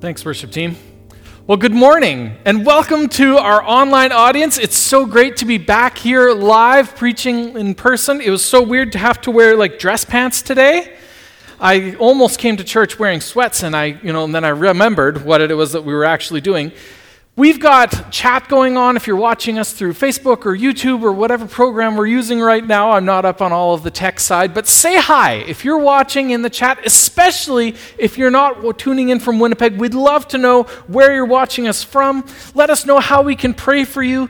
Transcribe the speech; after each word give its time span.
Thanks, 0.00 0.24
worship 0.24 0.50
team. 0.50 0.76
Well, 1.46 1.58
good 1.58 1.74
morning 1.74 2.38
and 2.46 2.64
welcome 2.64 3.06
to 3.10 3.36
our 3.36 3.62
online 3.62 4.12
audience. 4.12 4.56
It's 4.56 4.78
so 4.78 5.04
great 5.04 5.36
to 5.36 5.44
be 5.44 5.58
back 5.58 5.98
here 5.98 6.32
live 6.32 6.96
preaching 6.96 7.54
in 7.58 7.74
person. 7.74 8.22
It 8.22 8.30
was 8.30 8.42
so 8.42 8.62
weird 8.62 8.92
to 8.92 8.98
have 8.98 9.20
to 9.20 9.30
wear 9.30 9.58
like 9.58 9.78
dress 9.78 10.06
pants 10.06 10.40
today. 10.40 10.96
I 11.60 11.96
almost 11.96 12.38
came 12.38 12.56
to 12.56 12.64
church 12.64 12.98
wearing 12.98 13.20
sweats 13.20 13.62
and 13.62 13.76
I, 13.76 14.00
you 14.02 14.14
know, 14.14 14.24
and 14.24 14.34
then 14.34 14.42
I 14.42 14.48
remembered 14.48 15.22
what 15.22 15.42
it 15.42 15.54
was 15.54 15.72
that 15.72 15.84
we 15.84 15.92
were 15.92 16.06
actually 16.06 16.40
doing. 16.40 16.72
We've 17.36 17.60
got 17.60 18.10
chat 18.10 18.48
going 18.48 18.76
on 18.76 18.96
if 18.96 19.06
you're 19.06 19.16
watching 19.16 19.56
us 19.58 19.72
through 19.72 19.92
Facebook 19.92 20.44
or 20.44 20.54
YouTube 20.54 21.02
or 21.02 21.12
whatever 21.12 21.46
program 21.46 21.94
we're 21.94 22.06
using 22.06 22.40
right 22.40 22.66
now. 22.66 22.90
I'm 22.90 23.04
not 23.04 23.24
up 23.24 23.40
on 23.40 23.52
all 23.52 23.72
of 23.72 23.84
the 23.84 23.90
tech 23.90 24.18
side, 24.18 24.52
but 24.52 24.66
say 24.66 24.98
hi 25.00 25.34
if 25.34 25.64
you're 25.64 25.78
watching 25.78 26.30
in 26.30 26.42
the 26.42 26.50
chat, 26.50 26.84
especially 26.84 27.76
if 27.96 28.18
you're 28.18 28.32
not 28.32 28.78
tuning 28.78 29.10
in 29.10 29.20
from 29.20 29.38
Winnipeg. 29.38 29.78
We'd 29.78 29.94
love 29.94 30.26
to 30.28 30.38
know 30.38 30.64
where 30.88 31.14
you're 31.14 31.24
watching 31.24 31.68
us 31.68 31.84
from. 31.84 32.26
Let 32.54 32.68
us 32.68 32.84
know 32.84 32.98
how 32.98 33.22
we 33.22 33.36
can 33.36 33.54
pray 33.54 33.84
for 33.84 34.02
you. 34.02 34.28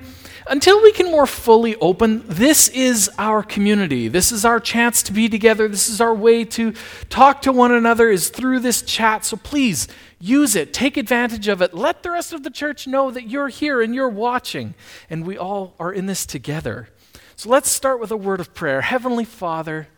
Until 0.50 0.82
we 0.82 0.92
can 0.92 1.10
more 1.10 1.26
fully 1.26 1.76
open, 1.76 2.24
this 2.26 2.68
is 2.68 3.08
our 3.16 3.42
community. 3.42 4.08
This 4.08 4.32
is 4.32 4.44
our 4.44 4.60
chance 4.60 5.02
to 5.04 5.12
be 5.12 5.28
together. 5.28 5.68
This 5.68 5.88
is 5.88 6.00
our 6.00 6.14
way 6.14 6.44
to 6.44 6.74
talk 7.08 7.40
to 7.42 7.52
one 7.52 7.72
another 7.72 8.10
is 8.10 8.28
through 8.28 8.60
this 8.60 8.82
chat. 8.82 9.24
So 9.24 9.36
please 9.36 9.88
Use 10.22 10.54
it, 10.54 10.74
take 10.74 10.98
advantage 10.98 11.48
of 11.48 11.62
it. 11.62 11.72
Let 11.72 12.02
the 12.02 12.10
rest 12.10 12.34
of 12.34 12.42
the 12.42 12.50
church 12.50 12.86
know 12.86 13.10
that 13.10 13.30
you're 13.30 13.48
here 13.48 13.80
and 13.80 13.94
you're 13.94 14.08
watching, 14.08 14.74
and 15.08 15.26
we 15.26 15.38
all 15.38 15.74
are 15.80 15.90
in 15.90 16.04
this 16.04 16.26
together. 16.26 16.90
So 17.36 17.48
let's 17.48 17.70
start 17.70 18.00
with 18.00 18.10
a 18.10 18.18
word 18.18 18.38
of 18.38 18.52
prayer. 18.52 18.82
Heavenly 18.82 19.24
Father, 19.24 19.88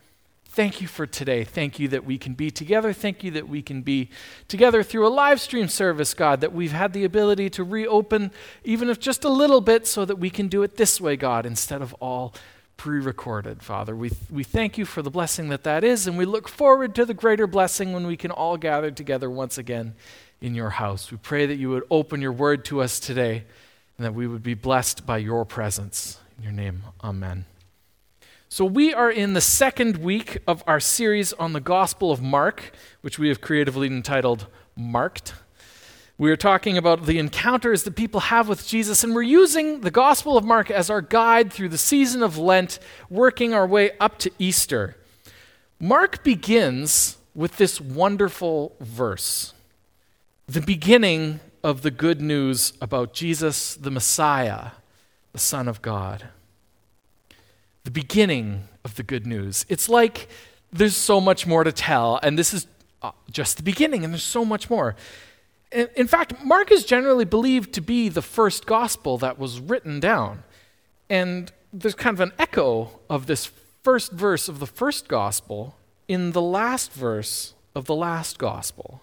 thank 0.53 0.83
you 0.83 0.87
for 0.87 1.07
today. 1.07 1.45
Thank 1.45 1.79
you 1.79 1.89
that 1.89 2.05
we 2.05 2.19
can 2.19 2.35
be 2.35 2.51
together. 2.51 2.93
Thank 2.93 3.25
you 3.25 3.31
that 3.33 3.49
we 3.49 3.63
can 3.63 3.81
be 3.81 4.11
together 4.49 4.83
through 4.83 5.07
a 5.07 5.09
live 5.09 5.41
stream 5.41 5.67
service, 5.67 6.13
God, 6.13 6.43
that 6.43 6.53
we've 6.53 6.73
had 6.73 6.93
the 6.93 7.05
ability 7.05 7.49
to 7.51 7.65
reopen, 7.65 8.31
even 8.63 8.91
if 8.91 9.01
just 9.01 9.25
a 9.25 9.31
little 9.31 9.63
bit, 9.63 9.87
so 9.87 10.05
that 10.05 10.17
we 10.17 10.29
can 10.29 10.49
do 10.49 10.63
it 10.63 10.77
this 10.77 11.01
way, 11.01 11.17
God, 11.17 11.47
instead 11.47 11.81
of 11.81 11.95
all 11.95 12.35
pre 12.77 13.01
recorded, 13.01 13.63
Father. 13.63 13.97
We, 13.97 14.11
we 14.31 14.45
thank 14.45 14.77
you 14.77 14.85
for 14.85 15.01
the 15.01 15.11
blessing 15.11 15.49
that 15.49 15.65
that 15.65 15.85
is, 15.85 16.07
and 16.07 16.19
we 16.19 16.27
look 16.27 16.49
forward 16.49 16.95
to 16.97 17.07
the 17.07 17.15
greater 17.15 17.47
blessing 17.47 17.95
when 17.95 18.07
we 18.07 18.17
can 18.17 18.31
all 18.31 18.59
gather 18.59 18.91
together 18.91 19.31
once 19.31 19.57
again 19.57 19.95
in 20.43 20.55
your 20.55 20.71
house. 20.71 21.11
We 21.11 21.17
pray 21.17 21.47
that 21.47 21.57
you 21.57 21.71
would 21.71 21.85
open 21.91 22.21
your 22.21 22.33
word 22.33 22.67
to 22.67 22.83
us 22.83 23.01
today 23.01 23.45
and 23.97 24.05
that 24.05 24.13
we 24.13 24.27
would 24.27 24.43
be 24.43 24.55
blessed 24.55 25.07
by 25.07 25.19
your 25.19 25.47
presence. 25.47 26.19
In 26.37 26.45
your 26.45 26.53
name, 26.53 26.83
amen. 27.03 27.47
So, 28.55 28.67
we 28.67 28.93
are 28.93 29.11
in 29.11 29.33
the 29.33 29.41
second 29.41 29.97
week 29.97 30.37
of 30.47 30.63
our 30.67 30.79
series 30.79 31.33
on 31.33 31.55
the 31.55 31.61
Gospel 31.61 32.13
of 32.13 32.21
Mark, 32.21 32.71
which 33.01 33.19
we 33.19 33.29
have 33.29 33.41
creatively 33.41 33.87
entitled 33.87 34.47
Marked. 34.77 35.33
We 36.19 36.31
are 36.31 36.37
talking 36.37 36.77
about 36.77 37.07
the 37.07 37.19
encounters 37.19 37.85
that 37.85 37.97
people 37.97 38.21
have 38.21 38.51
with 38.51 38.67
Jesus, 38.67 39.03
and 39.03 39.15
we're 39.15 39.23
using 39.23 39.81
the 39.81 39.91
Gospel 39.91 40.37
of 40.37 40.45
Mark 40.45 40.71
as 40.71 40.91
our 40.91 41.01
guide 41.01 41.51
through 41.51 41.71
the 41.71 41.79
season 41.79 42.23
of 42.23 42.37
Lent, 42.37 42.79
working 43.09 43.55
our 43.55 43.67
way 43.67 43.93
up 43.99 44.19
to 44.19 44.31
Easter. 44.39 44.99
Mark 45.81 46.23
begins 46.23 47.17
with 47.35 47.57
this 47.57 47.81
wonderful 47.81 48.77
verse, 48.81 49.55
the 50.47 50.61
beginning 50.61 51.41
of 51.65 51.81
the 51.81 51.91
good 51.91 52.21
news 52.21 52.75
about 52.83 53.15
Jesus, 53.15 53.77
the 53.77 53.91
Messiah, 53.91 54.73
the 55.33 55.39
Son 55.39 55.69
of 55.69 55.81
God. 55.81 56.29
The 57.85 57.91
beginning 57.91 58.69
of 58.85 58.97
the 58.97 59.03
good 59.03 59.27
news. 59.27 59.67
It's 59.69 59.89
like 59.89 60.29
there's 60.73 60.97
so 60.97 61.21
much 61.21 61.47
more 61.47 61.65
to 61.65 61.73
tell, 61.73 62.19
and 62.23 62.39
this 62.39 62.55
is 62.55 62.67
uh, 63.03 63.13
just 63.31 63.57
the 63.57 63.63
beginning, 63.63 64.05
and 64.05 64.13
there's 64.13 64.23
so 64.23 64.45
much 64.45 64.71
more. 64.71 64.97
In 65.73 66.07
fact, 66.07 66.45
Mark 66.45 66.71
is 66.71 66.85
generally 66.85 67.25
believed 67.25 67.73
to 67.75 67.81
be 67.81 68.09
the 68.09 68.23
first 68.23 68.67
gospel 68.67 69.17
that 69.19 69.39
was 69.39 69.59
written 69.59 70.01
down. 70.01 70.43
And 71.09 71.51
there's 71.73 71.95
kind 71.95 72.15
of 72.15 72.21
an 72.21 72.33
echo 72.39 73.01
of 73.09 73.27
this 73.27 73.51
first 73.83 74.13
verse 74.13 74.49
of 74.49 74.61
the 74.61 74.67
first 74.67 75.09
gospel 75.09 75.75
in 76.09 76.33
the 76.33 76.43
last 76.43 76.93
verse 76.93 77.55
of 77.75 77.87
the 77.87 77.95
last 77.95 78.39
gospel. 78.39 79.03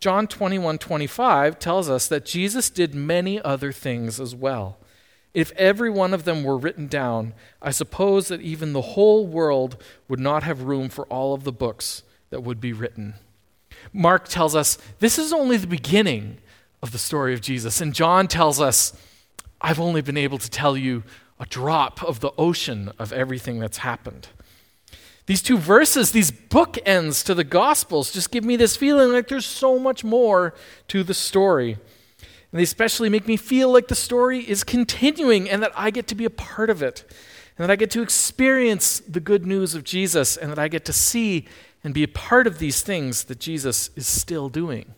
John 0.00 0.26
21 0.26 0.78
25 0.78 1.58
tells 1.58 1.88
us 1.88 2.08
that 2.08 2.24
Jesus 2.24 2.70
did 2.70 2.94
many 2.94 3.40
other 3.40 3.70
things 3.70 4.18
as 4.18 4.34
well. 4.34 4.78
If 5.32 5.52
every 5.52 5.90
one 5.90 6.12
of 6.12 6.24
them 6.24 6.42
were 6.42 6.58
written 6.58 6.88
down, 6.88 7.34
I 7.62 7.70
suppose 7.70 8.28
that 8.28 8.40
even 8.40 8.72
the 8.72 8.80
whole 8.80 9.26
world 9.26 9.80
would 10.08 10.20
not 10.20 10.42
have 10.42 10.62
room 10.62 10.88
for 10.88 11.06
all 11.06 11.34
of 11.34 11.44
the 11.44 11.52
books 11.52 12.02
that 12.30 12.42
would 12.42 12.60
be 12.60 12.72
written. 12.72 13.14
Mark 13.92 14.28
tells 14.28 14.56
us 14.56 14.76
this 14.98 15.18
is 15.18 15.32
only 15.32 15.56
the 15.56 15.66
beginning 15.66 16.38
of 16.82 16.92
the 16.92 16.98
story 16.98 17.34
of 17.34 17.40
Jesus. 17.40 17.80
And 17.80 17.94
John 17.94 18.26
tells 18.26 18.60
us, 18.60 18.92
I've 19.60 19.80
only 19.80 20.00
been 20.00 20.16
able 20.16 20.38
to 20.38 20.50
tell 20.50 20.76
you 20.76 21.04
a 21.38 21.46
drop 21.46 22.02
of 22.02 22.20
the 22.20 22.32
ocean 22.36 22.92
of 22.98 23.12
everything 23.12 23.60
that's 23.60 23.78
happened. 23.78 24.28
These 25.26 25.42
two 25.42 25.58
verses, 25.58 26.10
these 26.10 26.32
bookends 26.32 27.24
to 27.24 27.34
the 27.34 27.44
Gospels, 27.44 28.10
just 28.10 28.32
give 28.32 28.44
me 28.44 28.56
this 28.56 28.76
feeling 28.76 29.12
like 29.12 29.28
there's 29.28 29.46
so 29.46 29.78
much 29.78 30.02
more 30.02 30.54
to 30.88 31.04
the 31.04 31.14
story. 31.14 31.78
And 32.52 32.58
they 32.58 32.64
especially 32.64 33.08
make 33.08 33.26
me 33.26 33.36
feel 33.36 33.72
like 33.72 33.88
the 33.88 33.94
story 33.94 34.40
is 34.40 34.64
continuing 34.64 35.48
and 35.48 35.62
that 35.62 35.72
I 35.76 35.90
get 35.90 36.06
to 36.08 36.14
be 36.14 36.24
a 36.24 36.30
part 36.30 36.70
of 36.70 36.82
it. 36.82 37.04
And 37.56 37.64
that 37.64 37.70
I 37.70 37.76
get 37.76 37.90
to 37.92 38.02
experience 38.02 39.00
the 39.00 39.20
good 39.20 39.46
news 39.46 39.74
of 39.74 39.84
Jesus 39.84 40.36
and 40.36 40.50
that 40.50 40.58
I 40.58 40.68
get 40.68 40.84
to 40.86 40.92
see 40.92 41.46
and 41.84 41.94
be 41.94 42.02
a 42.02 42.08
part 42.08 42.46
of 42.46 42.58
these 42.58 42.82
things 42.82 43.24
that 43.24 43.38
Jesus 43.38 43.90
is 43.96 44.06
still 44.06 44.48
doing. 44.48 44.94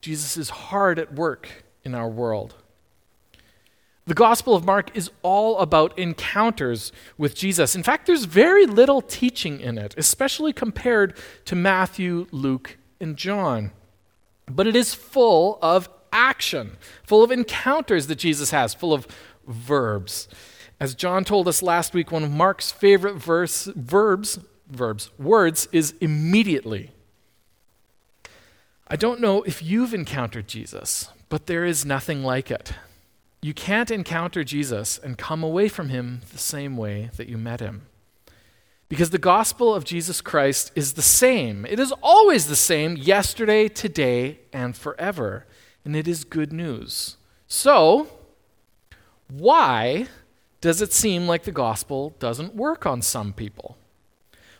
Jesus 0.00 0.36
is 0.36 0.50
hard 0.50 0.98
at 0.98 1.14
work 1.14 1.64
in 1.84 1.94
our 1.94 2.08
world. 2.08 2.54
The 4.06 4.14
Gospel 4.14 4.54
of 4.54 4.64
Mark 4.64 4.90
is 4.96 5.10
all 5.22 5.58
about 5.58 5.98
encounters 5.98 6.92
with 7.18 7.34
Jesus. 7.34 7.74
In 7.74 7.82
fact, 7.82 8.06
there's 8.06 8.24
very 8.24 8.64
little 8.64 9.02
teaching 9.02 9.60
in 9.60 9.76
it, 9.76 9.94
especially 9.98 10.54
compared 10.54 11.14
to 11.44 11.54
Matthew, 11.54 12.26
Luke, 12.30 12.78
and 13.00 13.16
John. 13.16 13.72
But 14.46 14.66
it 14.66 14.74
is 14.74 14.94
full 14.94 15.58
of 15.60 15.90
action, 16.12 16.76
full 17.04 17.22
of 17.22 17.30
encounters 17.30 18.06
that 18.06 18.16
Jesus 18.16 18.50
has, 18.50 18.74
full 18.74 18.92
of 18.92 19.06
verbs. 19.46 20.28
As 20.80 20.94
John 20.94 21.24
told 21.24 21.48
us 21.48 21.62
last 21.62 21.94
week, 21.94 22.12
one 22.12 22.22
of 22.22 22.30
Mark's 22.30 22.70
favorite 22.70 23.16
verse, 23.16 23.64
verbs 23.74 24.38
verbs. 24.70 25.10
Words 25.18 25.68
is 25.72 25.94
immediately. 26.00 26.90
I 28.86 28.96
don't 28.96 29.20
know 29.20 29.42
if 29.42 29.62
you've 29.62 29.94
encountered 29.94 30.48
Jesus, 30.48 31.10
but 31.28 31.46
there 31.46 31.64
is 31.64 31.84
nothing 31.84 32.22
like 32.22 32.50
it. 32.50 32.72
You 33.40 33.54
can't 33.54 33.90
encounter 33.90 34.42
Jesus 34.44 34.98
and 34.98 35.18
come 35.18 35.42
away 35.42 35.68
from 35.68 35.90
him 35.90 36.22
the 36.32 36.38
same 36.38 36.76
way 36.76 37.10
that 37.16 37.28
you 37.28 37.36
met 37.36 37.60
him. 37.60 37.82
Because 38.88 39.10
the 39.10 39.18
gospel 39.18 39.74
of 39.74 39.84
Jesus 39.84 40.20
Christ 40.20 40.72
is 40.74 40.94
the 40.94 41.02
same. 41.02 41.66
It 41.66 41.78
is 41.78 41.92
always 42.02 42.46
the 42.46 42.56
same, 42.56 42.96
yesterday, 42.96 43.68
today, 43.68 44.40
and 44.52 44.74
forever. 44.74 45.46
And 45.84 45.96
it 45.96 46.06
is 46.06 46.24
good 46.24 46.52
news. 46.52 47.16
So, 47.46 48.08
why 49.30 50.06
does 50.60 50.82
it 50.82 50.92
seem 50.92 51.26
like 51.26 51.44
the 51.44 51.52
gospel 51.52 52.14
doesn't 52.18 52.54
work 52.54 52.86
on 52.86 53.02
some 53.02 53.32
people? 53.32 53.76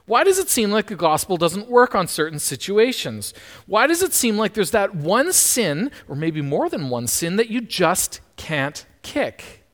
Why 0.07 0.25
does 0.25 0.39
it 0.39 0.49
seem 0.49 0.71
like 0.71 0.87
the 0.87 0.95
gospel 0.95 1.37
doesn't 1.37 1.69
work 1.69 1.95
on 1.95 2.09
certain 2.09 2.39
situations? 2.39 3.35
Why 3.67 3.87
does 3.87 4.03
it 4.03 4.15
seem 4.15 4.39
like 4.39 4.55
there's 4.55 4.71
that 4.71 4.95
one 4.95 5.35
sin, 5.35 5.91
or 6.09 6.17
maybe 6.17 6.41
more 6.41 6.71
than 6.71 6.89
one 6.89 7.07
sin, 7.07 7.37
that 7.37 7.51
you 7.51 7.61
just 7.61 8.21
can't 8.37 8.87
kick? 9.03 9.67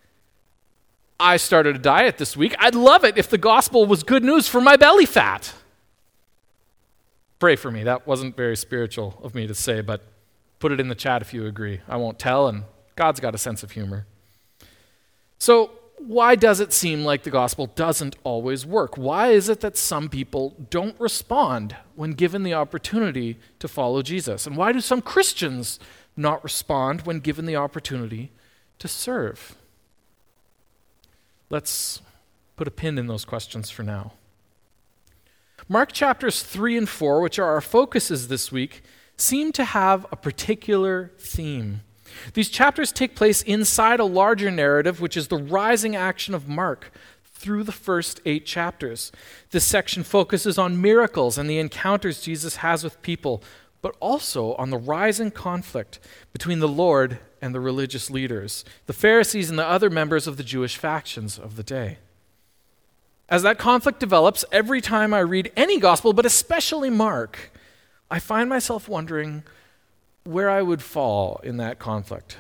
I 1.21 1.37
started 1.37 1.77
a 1.77 1.79
diet 1.79 2.19
this 2.19 2.37
week. 2.37 2.57
I'd 2.59 2.75
love 2.75 3.05
it 3.05 3.17
if 3.17 3.31
the 3.31 3.39
gospel 3.39 3.87
was 3.87 4.03
good 4.03 4.25
news 4.25 4.49
for 4.49 4.61
my 4.61 4.77
belly 4.77 5.07
fat. 5.07 5.55
Pray 7.39 7.55
for 7.55 7.71
me. 7.71 7.85
That 7.85 8.05
wasn't 8.05 8.37
very 8.37 8.57
spiritual 8.57 9.21
of 9.23 9.37
me 9.37 9.47
to 9.47 9.55
say, 9.55 9.83
but 9.83 10.03
put 10.65 10.73
it 10.73 10.81
in 10.81 10.89
the 10.89 10.95
chat 10.95 11.21
if 11.21 11.35
you 11.35 11.45
agree. 11.45 11.83
I 11.87 11.99
won't 11.99 12.19
tell, 12.19 12.49
and 12.49 12.65
God's 12.97 13.21
got 13.21 13.35
a 13.35 13.39
sense 13.39 13.63
of 13.63 13.73
humor. 13.73 14.07
So, 15.37 15.73
why 15.99 16.37
does 16.37 16.59
it 16.59 16.73
seem 16.73 17.05
like 17.05 17.23
the 17.23 17.29
gospel 17.29 17.67
doesn't 17.67 18.17
always 18.25 18.65
work? 18.65 18.97
Why 18.97 19.29
is 19.29 19.51
it 19.51 19.61
that 19.61 19.77
some 19.77 20.09
people 20.09 20.57
don't 20.71 20.99
respond 20.99 21.77
when 21.97 22.13
given 22.13 22.45
the 22.45 22.55
opportunity 22.55 23.39
to 23.59 23.69
follow 23.69 24.01
Jesus? 24.01 24.47
And 24.47 24.57
why 24.57 24.73
do 24.73 24.81
some 24.81 25.03
Christians 25.03 25.79
not 26.17 26.43
respond 26.43 27.03
when 27.03 27.21
given 27.21 27.45
the 27.45 27.57
opportunity 27.57 28.33
to 28.79 28.89
serve? 28.89 29.57
Let's 31.51 32.01
put 32.57 32.69
a 32.69 32.71
pin 32.71 32.97
in 32.97 33.07
those 33.07 33.27
questions 33.27 33.69
for 33.69 33.83
now. 33.83 34.15
Mark 35.69 35.93
chapters 35.93 36.43
3 36.43 36.79
and 36.79 36.89
4, 36.89 37.21
which 37.21 37.39
are 37.39 37.51
our 37.53 37.61
focuses 37.61 38.29
this 38.29 38.51
week, 38.51 38.83
seem 39.17 39.53
to 39.53 39.65
have 39.65 40.07
a 40.11 40.17
particular 40.17 41.13
theme. 41.19 41.81
These 42.35 42.49
chapters 42.49 42.93
take 42.93 43.17
place 43.17 43.43
inside 43.43 44.01
a 44.01 44.05
larger 44.05 44.51
narrative, 44.51 45.01
which 45.01 45.17
is 45.17 45.29
the 45.29 45.37
rising 45.37 45.97
action 45.97 46.35
of 46.35 46.49
Mark 46.49 46.93
through 47.25 47.65
the 47.65 47.73
first 47.73 48.21
eight 48.25 48.47
chapters. 48.47 49.13
This 49.51 49.67
section 49.67 50.03
focuses 50.03 50.57
on 50.57 50.81
miracles 50.81 51.37
and 51.37 51.51
the 51.51 51.59
encounters 51.59 52.21
Jesus 52.21 52.57
has 52.57 52.83
with 52.83 53.03
people, 53.03 53.43
but 53.83 53.97
also 54.01 54.55
on 54.55 54.71
the 54.71 54.79
rising 54.79 55.31
conflict 55.31 55.99
between 56.33 56.61
the 56.61 56.69
Lord 56.69 57.19
and 57.43 57.55
the 57.55 57.61
religious 57.61 58.09
leaders, 58.09 58.65
the 58.87 58.95
Pharisees 58.95 59.51
and 59.51 59.59
the 59.59 59.67
other 59.67 59.91
members 59.91 60.27
of 60.27 60.37
the 60.39 60.43
Jewish 60.43 60.77
factions 60.79 61.39
of 61.39 61.57
the 61.57 61.63
day. 61.63 61.99
As 63.29 63.43
that 63.43 63.59
conflict 63.59 64.01
develops, 64.01 64.45
every 64.53 64.81
time 64.81 65.13
I 65.13 65.21
read 65.21 65.53
any 65.57 65.79
gospel, 65.79 66.13
but 66.13 66.27
especially 66.27 66.89
Mark, 66.89 67.51
I 68.11 68.19
find 68.19 68.49
myself 68.49 68.89
wondering 68.89 69.43
where 70.25 70.51
I 70.51 70.63
would 70.63 70.83
fall 70.83 71.41
in 71.43 71.57
that 71.59 71.79
conflict. 71.79 72.39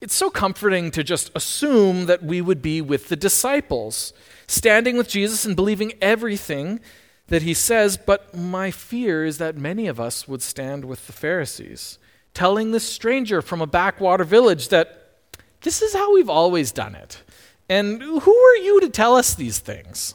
It's 0.00 0.14
so 0.14 0.28
comforting 0.28 0.90
to 0.90 1.02
just 1.02 1.30
assume 1.34 2.06
that 2.06 2.22
we 2.22 2.40
would 2.40 2.60
be 2.60 2.80
with 2.80 3.08
the 3.08 3.16
disciples, 3.16 4.12
standing 4.46 4.96
with 4.96 5.08
Jesus 5.08 5.44
and 5.44 5.56
believing 5.56 5.94
everything 6.02 6.80
that 7.28 7.42
he 7.42 7.54
says, 7.54 7.96
but 7.96 8.34
my 8.36 8.70
fear 8.70 9.24
is 9.24 9.38
that 9.38 9.56
many 9.56 9.86
of 9.86 9.98
us 9.98 10.28
would 10.28 10.42
stand 10.42 10.84
with 10.84 11.06
the 11.06 11.12
Pharisees, 11.12 11.98
telling 12.34 12.70
this 12.70 12.84
stranger 12.84 13.40
from 13.42 13.60
a 13.60 13.66
backwater 13.66 14.22
village 14.22 14.68
that 14.68 15.14
this 15.62 15.82
is 15.82 15.94
how 15.94 16.14
we've 16.14 16.30
always 16.30 16.70
done 16.70 16.94
it. 16.94 17.22
And 17.68 18.00
who 18.00 18.36
are 18.36 18.56
you 18.56 18.80
to 18.82 18.88
tell 18.88 19.16
us 19.16 19.34
these 19.34 19.58
things? 19.58 20.14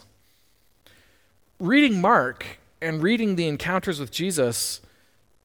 Reading 1.60 2.00
Mark 2.00 2.46
and 2.82 3.04
reading 3.04 3.36
the 3.36 3.48
encounters 3.48 4.00
with 4.00 4.12
Jesus 4.12 4.82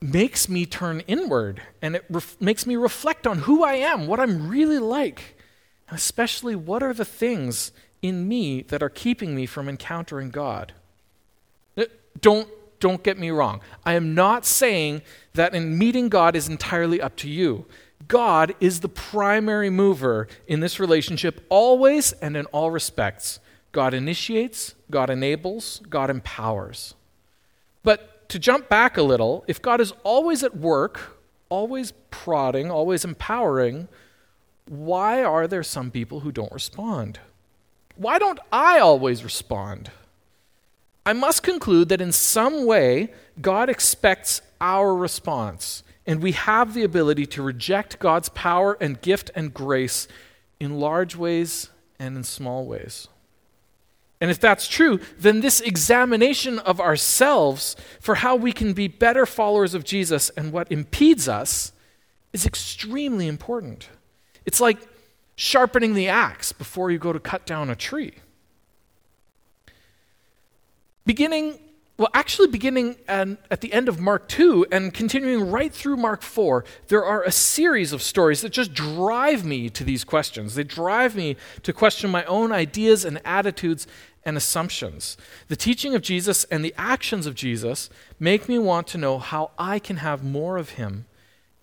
makes 0.00 0.48
me 0.48 0.66
turn 0.66 1.00
inward 1.00 1.62
and 1.80 1.96
it 1.96 2.04
ref- 2.10 2.40
makes 2.40 2.66
me 2.66 2.76
reflect 2.76 3.26
on 3.26 3.38
who 3.38 3.64
I 3.64 3.74
am, 3.74 4.06
what 4.06 4.20
I'm 4.20 4.48
really 4.48 4.78
like, 4.78 5.36
especially 5.90 6.54
what 6.54 6.82
are 6.82 6.94
the 6.94 7.04
things 7.04 7.72
in 8.02 8.28
me 8.28 8.62
that 8.62 8.82
are 8.82 8.88
keeping 8.88 9.34
me 9.34 9.46
from 9.46 9.68
encountering 9.68 10.30
God. 10.30 10.72
Uh, 11.76 11.84
don't, 12.20 12.48
don't 12.80 13.02
get 13.02 13.18
me 13.18 13.30
wrong. 13.30 13.60
I 13.84 13.94
am 13.94 14.14
not 14.14 14.44
saying 14.44 15.02
that 15.34 15.54
in 15.54 15.78
meeting 15.78 16.08
God 16.08 16.36
is 16.36 16.48
entirely 16.48 17.00
up 17.00 17.16
to 17.16 17.28
you. 17.28 17.66
God 18.08 18.54
is 18.60 18.80
the 18.80 18.88
primary 18.88 19.70
mover 19.70 20.28
in 20.46 20.60
this 20.60 20.78
relationship 20.78 21.44
always 21.48 22.12
and 22.12 22.36
in 22.36 22.46
all 22.46 22.70
respects. 22.70 23.40
God 23.72 23.94
initiates, 23.94 24.74
God 24.90 25.10
enables, 25.10 25.80
God 25.88 26.10
empowers. 26.10 26.94
But 27.86 28.28
to 28.30 28.40
jump 28.40 28.68
back 28.68 28.96
a 28.96 29.02
little, 29.02 29.44
if 29.46 29.62
God 29.62 29.80
is 29.80 29.92
always 30.02 30.42
at 30.42 30.56
work, 30.56 31.20
always 31.48 31.92
prodding, 32.10 32.68
always 32.68 33.04
empowering, 33.04 33.86
why 34.66 35.22
are 35.22 35.46
there 35.46 35.62
some 35.62 35.92
people 35.92 36.20
who 36.20 36.32
don't 36.32 36.50
respond? 36.50 37.20
Why 37.94 38.18
don't 38.18 38.40
I 38.50 38.80
always 38.80 39.22
respond? 39.22 39.92
I 41.06 41.12
must 41.12 41.44
conclude 41.44 41.88
that 41.90 42.00
in 42.00 42.10
some 42.10 42.66
way, 42.66 43.12
God 43.40 43.70
expects 43.70 44.42
our 44.60 44.92
response, 44.92 45.84
and 46.04 46.20
we 46.20 46.32
have 46.32 46.74
the 46.74 46.82
ability 46.82 47.26
to 47.26 47.42
reject 47.42 48.00
God's 48.00 48.30
power 48.30 48.76
and 48.80 49.00
gift 49.00 49.30
and 49.36 49.54
grace 49.54 50.08
in 50.58 50.80
large 50.80 51.14
ways 51.14 51.70
and 52.00 52.16
in 52.16 52.24
small 52.24 52.66
ways. 52.66 53.06
And 54.20 54.30
if 54.30 54.40
that's 54.40 54.66
true, 54.66 55.00
then 55.18 55.40
this 55.40 55.60
examination 55.60 56.58
of 56.60 56.80
ourselves 56.80 57.76
for 58.00 58.16
how 58.16 58.34
we 58.34 58.52
can 58.52 58.72
be 58.72 58.88
better 58.88 59.26
followers 59.26 59.74
of 59.74 59.84
Jesus 59.84 60.30
and 60.30 60.52
what 60.52 60.72
impedes 60.72 61.28
us 61.28 61.72
is 62.32 62.46
extremely 62.46 63.28
important. 63.28 63.88
It's 64.46 64.60
like 64.60 64.78
sharpening 65.34 65.94
the 65.94 66.08
axe 66.08 66.52
before 66.52 66.90
you 66.90 66.98
go 66.98 67.12
to 67.12 67.20
cut 67.20 67.44
down 67.44 67.68
a 67.68 67.76
tree. 67.76 68.14
Beginning 71.04 71.58
well, 71.98 72.08
actually, 72.12 72.48
beginning 72.48 72.96
at 73.08 73.62
the 73.62 73.72
end 73.72 73.88
of 73.88 73.98
Mark 73.98 74.28
2 74.28 74.66
and 74.70 74.92
continuing 74.92 75.50
right 75.50 75.72
through 75.72 75.96
Mark 75.96 76.20
4, 76.20 76.62
there 76.88 77.04
are 77.04 77.22
a 77.22 77.30
series 77.30 77.92
of 77.92 78.02
stories 78.02 78.42
that 78.42 78.50
just 78.50 78.74
drive 78.74 79.46
me 79.46 79.70
to 79.70 79.82
these 79.82 80.04
questions. 80.04 80.54
They 80.54 80.64
drive 80.64 81.16
me 81.16 81.36
to 81.62 81.72
question 81.72 82.10
my 82.10 82.24
own 82.24 82.52
ideas 82.52 83.06
and 83.06 83.20
attitudes 83.24 83.86
and 84.26 84.36
assumptions. 84.36 85.16
The 85.48 85.56
teaching 85.56 85.94
of 85.94 86.02
Jesus 86.02 86.44
and 86.44 86.62
the 86.62 86.74
actions 86.76 87.26
of 87.26 87.34
Jesus 87.34 87.88
make 88.20 88.46
me 88.46 88.58
want 88.58 88.88
to 88.88 88.98
know 88.98 89.18
how 89.18 89.52
I 89.58 89.78
can 89.78 89.96
have 89.98 90.22
more 90.22 90.58
of 90.58 90.70
him 90.70 91.06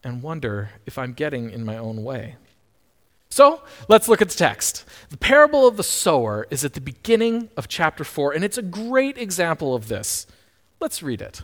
and 0.03 0.23
wonder 0.23 0.71
if 0.87 0.97
I'm 0.97 1.13
getting 1.13 1.51
in 1.51 1.63
my 1.63 1.77
own 1.77 2.03
way. 2.03 2.37
So 3.33 3.63
let's 3.89 4.07
look 4.07 4.21
at 4.21 4.29
the 4.29 4.37
text. 4.37 4.85
The 5.09 5.17
parable 5.17 5.65
of 5.65 5.75
the 5.75 5.83
sower 5.83 6.45
is 6.51 6.63
at 6.63 6.73
the 6.73 6.79
beginning 6.79 7.49
of 7.57 7.67
chapter 7.67 8.03
4, 8.03 8.31
and 8.31 8.43
it's 8.43 8.59
a 8.59 8.61
great 8.61 9.17
example 9.17 9.73
of 9.73 9.87
this. 9.87 10.27
Let's 10.79 11.01
read 11.01 11.19
it. 11.19 11.41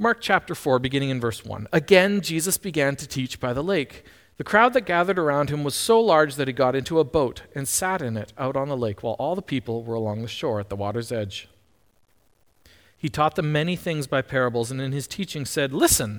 Mark 0.00 0.20
chapter 0.20 0.52
4, 0.52 0.80
beginning 0.80 1.10
in 1.10 1.20
verse 1.20 1.44
1. 1.44 1.68
Again, 1.72 2.20
Jesus 2.22 2.58
began 2.58 2.96
to 2.96 3.06
teach 3.06 3.38
by 3.38 3.52
the 3.52 3.62
lake. 3.62 4.04
The 4.36 4.42
crowd 4.42 4.72
that 4.72 4.80
gathered 4.80 5.16
around 5.16 5.48
him 5.48 5.62
was 5.62 5.76
so 5.76 6.00
large 6.00 6.34
that 6.34 6.48
he 6.48 6.52
got 6.52 6.74
into 6.74 6.98
a 6.98 7.04
boat 7.04 7.42
and 7.54 7.68
sat 7.68 8.02
in 8.02 8.16
it 8.16 8.32
out 8.36 8.56
on 8.56 8.68
the 8.68 8.76
lake 8.76 9.04
while 9.04 9.14
all 9.20 9.36
the 9.36 9.42
people 9.42 9.84
were 9.84 9.94
along 9.94 10.22
the 10.22 10.28
shore 10.28 10.58
at 10.58 10.70
the 10.70 10.76
water's 10.76 11.12
edge. 11.12 11.48
He 12.96 13.08
taught 13.08 13.36
them 13.36 13.52
many 13.52 13.76
things 13.76 14.08
by 14.08 14.22
parables, 14.22 14.72
and 14.72 14.80
in 14.80 14.90
his 14.90 15.06
teaching 15.06 15.44
said, 15.44 15.72
Listen. 15.72 16.18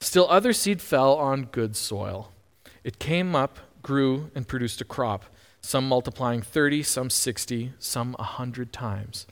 Still, 0.00 0.26
other 0.30 0.52
seed 0.52 0.80
fell 0.80 1.14
on 1.14 1.44
good 1.44 1.76
soil. 1.76 2.32
It 2.84 2.98
came 2.98 3.34
up, 3.34 3.58
grew, 3.82 4.30
and 4.34 4.46
produced 4.46 4.80
a 4.80 4.84
crop, 4.84 5.24
some 5.60 5.88
multiplying 5.88 6.40
30, 6.40 6.82
some 6.82 7.10
60, 7.10 7.72
some 7.78 8.14
a 8.18 8.22
100 8.22 8.72
times. 8.72 9.26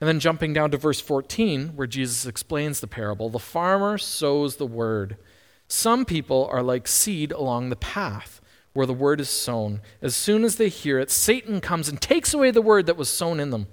And 0.00 0.06
then 0.06 0.20
jumping 0.20 0.52
down 0.52 0.70
to 0.72 0.76
verse 0.76 1.00
14, 1.00 1.68
where 1.76 1.86
Jesus 1.86 2.26
explains 2.26 2.80
the 2.80 2.86
parable 2.86 3.30
the 3.30 3.38
farmer 3.38 3.98
sows 3.98 4.56
the 4.56 4.66
word. 4.66 5.16
Some 5.68 6.04
people 6.04 6.48
are 6.50 6.62
like 6.62 6.88
seed 6.88 7.32
along 7.32 7.68
the 7.68 7.76
path 7.76 8.40
where 8.72 8.86
the 8.86 8.92
word 8.92 9.20
is 9.20 9.28
sown. 9.28 9.80
As 10.00 10.14
soon 10.14 10.44
as 10.44 10.56
they 10.56 10.68
hear 10.68 10.98
it, 10.98 11.10
Satan 11.10 11.60
comes 11.60 11.88
and 11.88 12.00
takes 12.00 12.32
away 12.32 12.50
the 12.50 12.62
word 12.62 12.86
that 12.86 12.96
was 12.96 13.08
sown 13.08 13.40
in 13.40 13.50
them. 13.50 13.66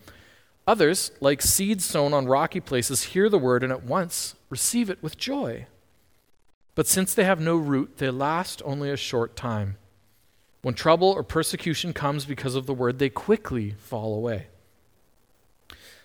Others, 0.67 1.11
like 1.19 1.41
seed 1.41 1.81
sown 1.81 2.11
on 2.13 2.25
rocky 2.25 2.59
places, 2.59 3.03
hear 3.03 3.29
the 3.29 3.37
word 3.37 3.61
and 3.63 3.71
at 3.71 3.83
once 3.83 4.35
receive 4.49 4.89
it 4.89 5.03
with 5.03 5.15
joy. 5.17 5.67
But 6.75 6.87
since 6.87 7.13
they 7.13 7.23
have 7.23 7.39
no 7.39 7.55
root, 7.55 7.97
they 7.97 8.09
last 8.09 8.61
only 8.65 8.91
a 8.91 8.97
short 8.97 9.35
time. 9.35 9.77
When 10.61 10.73
trouble 10.73 11.09
or 11.09 11.23
persecution 11.23 11.93
comes 11.93 12.25
because 12.25 12.55
of 12.55 12.65
the 12.65 12.73
word, 12.73 12.99
they 12.99 13.09
quickly 13.09 13.75
fall 13.77 14.13
away. 14.13 14.47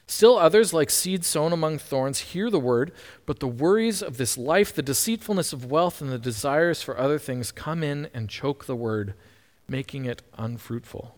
Still 0.06 0.38
others, 0.38 0.72
like 0.72 0.90
seed 0.90 1.24
sown 1.24 1.52
among 1.52 1.78
thorns, 1.78 2.18
hear 2.18 2.50
the 2.50 2.58
word, 2.58 2.92
but 3.26 3.40
the 3.40 3.46
worries 3.46 4.02
of 4.02 4.16
this 4.16 4.36
life, 4.36 4.74
the 4.74 4.82
deceitfulness 4.82 5.52
of 5.52 5.70
wealth, 5.70 6.00
and 6.00 6.10
the 6.10 6.18
desires 6.18 6.82
for 6.82 6.98
other 6.98 7.18
things 7.18 7.52
come 7.52 7.82
in 7.82 8.08
and 8.12 8.28
choke 8.28 8.64
the 8.64 8.76
word, 8.76 9.14
making 9.68 10.04
it 10.04 10.22
unfruitful. 10.36 11.16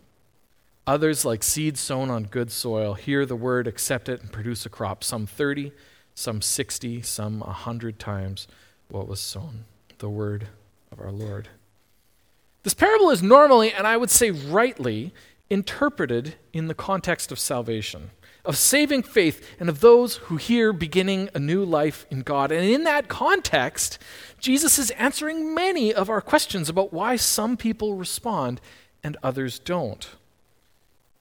Others, 0.87 1.25
like 1.25 1.43
seed 1.43 1.79
sown 1.79 2.11
on 2.11 2.25
good 2.25 2.51
soil, 2.51 2.95
hear 2.95 3.25
the 3.25 3.37
word, 3.37 3.67
accept 3.67 4.09
it, 4.09 4.21
and 4.21 4.31
produce 4.31 4.67
a 4.67 4.69
crop, 4.69 5.03
some 5.03 5.27
30, 5.27 5.73
some 6.15 6.43
60, 6.43 7.01
some 7.03 7.41
a 7.43 7.47
100 7.47 7.99
times 7.99 8.47
what 8.93 9.09
was 9.09 9.21
sown, 9.21 9.65
the 9.99 10.09
word 10.09 10.49
of 10.91 11.01
our 11.01 11.11
Lord. 11.11 11.49
This 12.63 12.75
parable 12.75 13.11
is 13.11 13.23
normally, 13.23 13.73
and 13.73 13.87
I 13.87 13.97
would 13.97 14.11
say 14.11 14.31
rightly, 14.31 15.13
interpreted 15.49 16.35
in 16.53 16.69
the 16.69 16.75
context 16.75 17.33
of 17.33 17.39
salvation, 17.39 18.11
of 18.45 18.57
saving 18.57 19.03
faith, 19.03 19.57
and 19.59 19.69
of 19.69 19.81
those 19.81 20.17
who 20.17 20.37
hear 20.37 20.73
beginning 20.73 21.31
a 21.35 21.39
new 21.39 21.65
life 21.65 22.07
in 22.11 22.21
God. 22.21 22.53
And 22.53 22.65
in 22.69 22.85
that 22.85 23.09
context, 23.09 23.99
Jesus 24.39 24.79
is 24.79 24.91
answering 24.93 25.55
many 25.55 25.93
of 25.93 26.11
our 26.11 26.21
questions 26.21 26.69
about 26.69 26.93
why 26.93 27.17
some 27.17 27.57
people 27.57 27.95
respond 27.95 28.61
and 29.03 29.17
others 29.23 29.59
don't. 29.59 30.09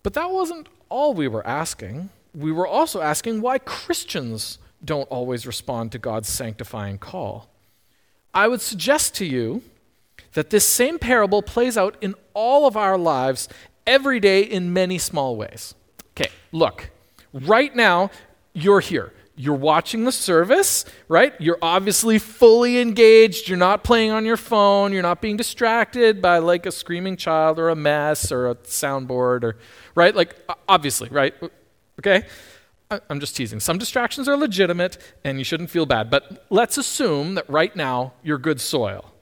But 0.03 0.13
that 0.13 0.29
wasn't 0.29 0.67
all 0.89 1.13
we 1.13 1.27
were 1.27 1.45
asking. 1.47 2.09
We 2.35 2.51
were 2.51 2.67
also 2.67 3.01
asking 3.01 3.41
why 3.41 3.59
Christians 3.59 4.57
don't 4.83 5.09
always 5.09 5.47
respond 5.47 5.91
to 5.91 5.99
God's 5.99 6.29
sanctifying 6.29 6.97
call. 6.97 7.50
I 8.33 8.47
would 8.47 8.61
suggest 8.61 9.15
to 9.15 9.25
you 9.25 9.61
that 10.33 10.49
this 10.49 10.67
same 10.67 10.97
parable 10.99 11.41
plays 11.41 11.77
out 11.77 11.97
in 12.01 12.15
all 12.33 12.65
of 12.65 12.77
our 12.77 12.97
lives 12.97 13.49
every 13.85 14.19
day 14.19 14.41
in 14.41 14.71
many 14.71 14.97
small 14.97 15.35
ways. 15.35 15.75
Okay, 16.11 16.31
look, 16.51 16.89
right 17.33 17.75
now, 17.75 18.09
you're 18.53 18.79
here. 18.79 19.11
you're 19.41 19.55
watching 19.55 20.03
the 20.03 20.11
service, 20.11 20.85
right? 21.07 21.33
You're 21.39 21.57
obviously 21.63 22.19
fully 22.19 22.79
engaged. 22.79 23.49
You're 23.49 23.57
not 23.57 23.83
playing 23.83 24.11
on 24.11 24.23
your 24.23 24.37
phone. 24.37 24.93
You're 24.93 25.01
not 25.01 25.19
being 25.19 25.35
distracted 25.35 26.21
by 26.21 26.37
like 26.37 26.67
a 26.67 26.71
screaming 26.71 27.17
child 27.17 27.57
or 27.57 27.69
a 27.69 27.75
mess 27.75 28.31
or 28.31 28.49
a 28.49 28.55
soundboard 28.55 29.43
or, 29.43 29.57
right? 29.95 30.15
Like, 30.15 30.35
obviously, 30.67 31.09
right? 31.09 31.33
Okay? 31.99 32.27
I'm 33.09 33.19
just 33.19 33.35
teasing. 33.35 33.59
Some 33.59 33.77
distractions 33.77 34.27
are 34.27 34.35
legitimate 34.35 34.97
and 35.23 35.37
you 35.37 35.43
shouldn't 35.43 35.69
feel 35.69 35.85
bad. 35.85 36.09
But 36.09 36.45
let's 36.49 36.77
assume 36.77 37.35
that 37.35 37.49
right 37.49 37.75
now 37.75 38.13
you're 38.23 38.37
good 38.37 38.59
soil. 38.59 39.13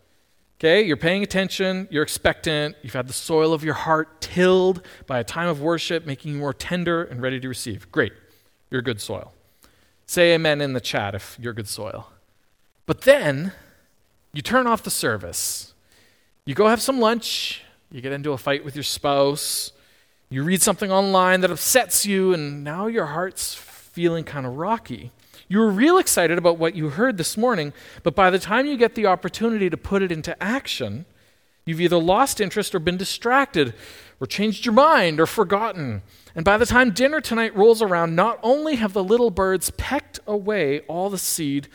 Okay? 0.59 0.81
You're 0.81 0.97
paying 0.97 1.23
attention, 1.23 1.87
you're 1.89 2.03
expectant, 2.03 2.75
you've 2.81 2.93
had 2.93 3.07
the 3.07 3.13
soil 3.13 3.53
of 3.53 3.63
your 3.63 3.75
heart 3.75 4.21
tilled 4.21 4.85
by 5.07 5.19
a 5.19 5.23
time 5.23 5.47
of 5.47 5.61
worship, 5.61 6.05
making 6.05 6.33
you 6.33 6.39
more 6.39 6.53
tender 6.53 7.03
and 7.03 7.21
ready 7.21 7.39
to 7.39 7.47
receive. 7.47 7.91
Great. 7.91 8.13
You're 8.69 8.81
good 8.81 8.99
soil. 8.99 9.33
Say 10.05 10.33
amen 10.33 10.59
in 10.59 10.73
the 10.73 10.81
chat 10.81 11.15
if 11.15 11.37
you're 11.39 11.53
good 11.53 11.67
soil. 11.67 12.11
But 12.85 13.01
then 13.01 13.53
you 14.33 14.41
turn 14.41 14.67
off 14.67 14.83
the 14.83 14.89
service. 14.89 15.73
You 16.45 16.55
go 16.55 16.67
have 16.67 16.81
some 16.81 16.99
lunch, 16.99 17.63
you 17.91 18.01
get 18.01 18.11
into 18.11 18.31
a 18.31 18.37
fight 18.37 18.65
with 18.65 18.75
your 18.75 18.83
spouse, 18.83 19.71
you 20.29 20.43
read 20.43 20.61
something 20.61 20.91
online 20.91 21.41
that 21.41 21.51
upsets 21.51 22.05
you, 22.05 22.33
and 22.33 22.63
now 22.63 22.87
your 22.87 23.07
heart's 23.07 23.55
feeling 23.55 24.23
kind 24.23 24.45
of 24.45 24.57
rocky. 24.57 25.11
You 25.47 25.59
were 25.59 25.71
real 25.71 25.97
excited 25.97 26.37
about 26.37 26.59
what 26.59 26.75
you 26.75 26.89
heard 26.89 27.17
this 27.17 27.35
morning, 27.35 27.73
but 28.03 28.13
by 28.13 28.29
the 28.29 28.37
time 28.37 28.67
you 28.67 28.77
get 28.77 28.93
the 28.93 29.07
opportunity 29.07 29.69
to 29.69 29.77
put 29.77 30.03
it 30.03 30.11
into 30.11 30.41
action, 30.41 31.05
you've 31.65 31.81
either 31.81 31.97
lost 31.97 32.39
interest 32.39 32.75
or 32.75 32.79
been 32.79 32.97
distracted, 32.97 33.73
or 34.19 34.27
changed 34.27 34.65
your 34.65 34.73
mind 34.73 35.19
or 35.19 35.25
forgotten. 35.25 36.03
And 36.35 36.45
by 36.45 36.57
the 36.57 36.65
time 36.65 36.91
dinner 36.91 37.21
tonight 37.21 37.55
rolls 37.55 37.81
around, 37.81 38.15
not 38.15 38.39
only 38.43 38.75
have 38.75 38.93
the 38.93 39.03
little 39.03 39.31
birds 39.31 39.71
pecked 39.71 40.19
away 40.27 40.81
all 40.81 41.09
the 41.09 41.17
seed, 41.17 41.67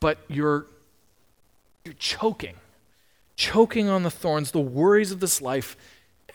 but 0.00 0.18
you're, 0.28 0.66
you're 1.84 1.94
choking, 1.94 2.56
choking 3.36 3.88
on 3.88 4.02
the 4.02 4.10
thorns, 4.10 4.50
the 4.50 4.60
worries 4.60 5.12
of 5.12 5.20
this 5.20 5.40
life, 5.40 5.76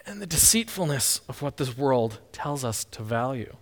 and 0.09 0.21
the 0.21 0.27
deceitfulness 0.27 1.21
of 1.29 1.41
what 1.41 1.57
this 1.57 1.77
world 1.77 2.19
tells 2.31 2.65
us 2.65 2.83
to 2.83 3.03
value. 3.03 3.55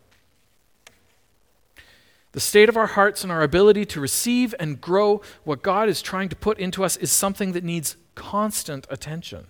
The 2.31 2.39
state 2.39 2.69
of 2.69 2.77
our 2.77 2.87
hearts 2.87 3.23
and 3.23 3.31
our 3.31 3.41
ability 3.41 3.85
to 3.85 4.01
receive 4.01 4.55
and 4.59 4.79
grow 4.79 5.21
what 5.43 5.61
God 5.61 5.89
is 5.89 6.01
trying 6.01 6.29
to 6.29 6.35
put 6.35 6.59
into 6.59 6.83
us 6.83 6.97
is 6.97 7.11
something 7.11 7.51
that 7.51 7.63
needs 7.63 7.97
constant 8.15 8.87
attention. 8.89 9.47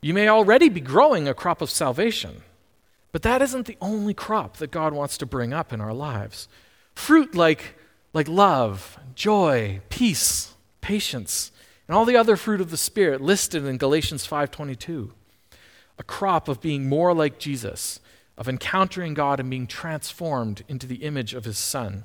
You 0.00 0.14
may 0.14 0.28
already 0.28 0.68
be 0.68 0.80
growing 0.80 1.26
a 1.26 1.34
crop 1.34 1.62
of 1.62 1.70
salvation. 1.70 2.42
But 3.14 3.22
that 3.22 3.40
isn't 3.42 3.66
the 3.66 3.78
only 3.80 4.12
crop 4.12 4.56
that 4.56 4.72
God 4.72 4.92
wants 4.92 5.16
to 5.18 5.24
bring 5.24 5.52
up 5.52 5.72
in 5.72 5.80
our 5.80 5.94
lives. 5.94 6.48
Fruit 6.94 7.34
like, 7.34 7.76
like 8.12 8.28
love, 8.28 8.98
joy, 9.14 9.80
peace, 9.88 10.52
patience, 10.80 11.52
and 11.86 11.96
all 11.96 12.04
the 12.04 12.16
other 12.16 12.36
fruit 12.36 12.60
of 12.60 12.70
the 12.72 12.76
Spirit 12.76 13.20
listed 13.20 13.64
in 13.64 13.78
Galatians 13.78 14.26
5:22. 14.26 15.12
A 15.98 16.02
crop 16.02 16.48
of 16.48 16.60
being 16.60 16.88
more 16.88 17.14
like 17.14 17.38
Jesus, 17.38 18.00
of 18.36 18.48
encountering 18.48 19.14
God 19.14 19.40
and 19.40 19.48
being 19.48 19.66
transformed 19.66 20.64
into 20.68 20.86
the 20.86 20.96
image 20.96 21.34
of 21.34 21.44
his 21.44 21.58
Son. 21.58 22.04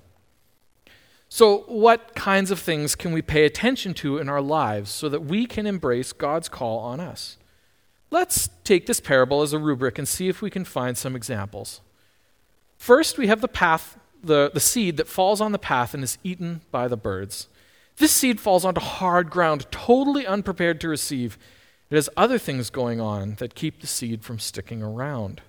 So, 1.27 1.60
what 1.67 2.15
kinds 2.15 2.50
of 2.50 2.60
things 2.60 2.96
can 2.96 3.12
we 3.12 3.22
pay 3.22 3.46
attention 3.46 3.93
to 3.96 4.17
in 4.17 4.29
our 4.29 4.41
lives 4.41 4.89
so 4.89 5.10
that 5.10 5.25
we 5.25 5.46
can 5.46 5.67
embrace 5.67 6.12
God's 6.12 6.50
call 6.50 6.79
on 6.79 7.00
us? 7.00 7.38
Let's 8.12 8.50
take 8.63 8.88
this 8.88 9.00
parable 9.00 9.43
as 9.43 9.53
a 9.53 9.60
rubric 9.60 10.00
and 10.00 10.08
see 10.08 10.27
if 10.27 10.41
we 10.41 10.50
can 10.50 10.65
find 10.65 10.98
some 10.98 11.15
examples. 11.15 11.81
First, 12.77 13.19
we 13.19 13.27
have 13.27 13.41
the 13.41 13.48
path, 13.48 14.00
the, 14.24 14.50
the 14.51 14.60
seed 14.60 14.98
that 14.98 15.08
falls 15.08 15.39
on 15.39 15.51
the 15.51 15.60
path 15.60 15.93
and 15.93 16.03
is 16.03 16.17
eaten 16.24 16.62
by 16.72 16.88
the 16.88 16.98
birds. 16.98 17.48
This 17.98 18.12
seed 18.12 18.39
falls 18.39 18.65
onto 18.65 18.81
hard 18.81 19.29
ground, 19.29 19.67
totally 19.69 20.25
unprepared 20.25 20.81
to 20.81 20.89
receive. 20.89 21.38
It 21.89 21.96
has 21.96 22.10
other 22.15 22.38
things 22.38 22.69
going 22.69 23.01
on 23.01 23.36
that 23.36 23.55
keep 23.55 23.81
the 23.81 23.88
seed 23.88 24.24
from 24.24 24.39
sticking 24.39 24.84
around. 24.84 25.41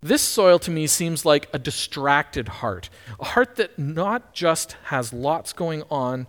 This 0.00 0.22
soil 0.22 0.58
to 0.60 0.70
me 0.70 0.86
seems 0.86 1.24
like 1.24 1.48
a 1.52 1.58
distracted 1.58 2.48
heart, 2.48 2.90
a 3.20 3.24
heart 3.24 3.56
that 3.56 3.78
not 3.78 4.34
just 4.34 4.72
has 4.84 5.12
lots 5.12 5.52
going 5.52 5.84
on, 5.90 6.26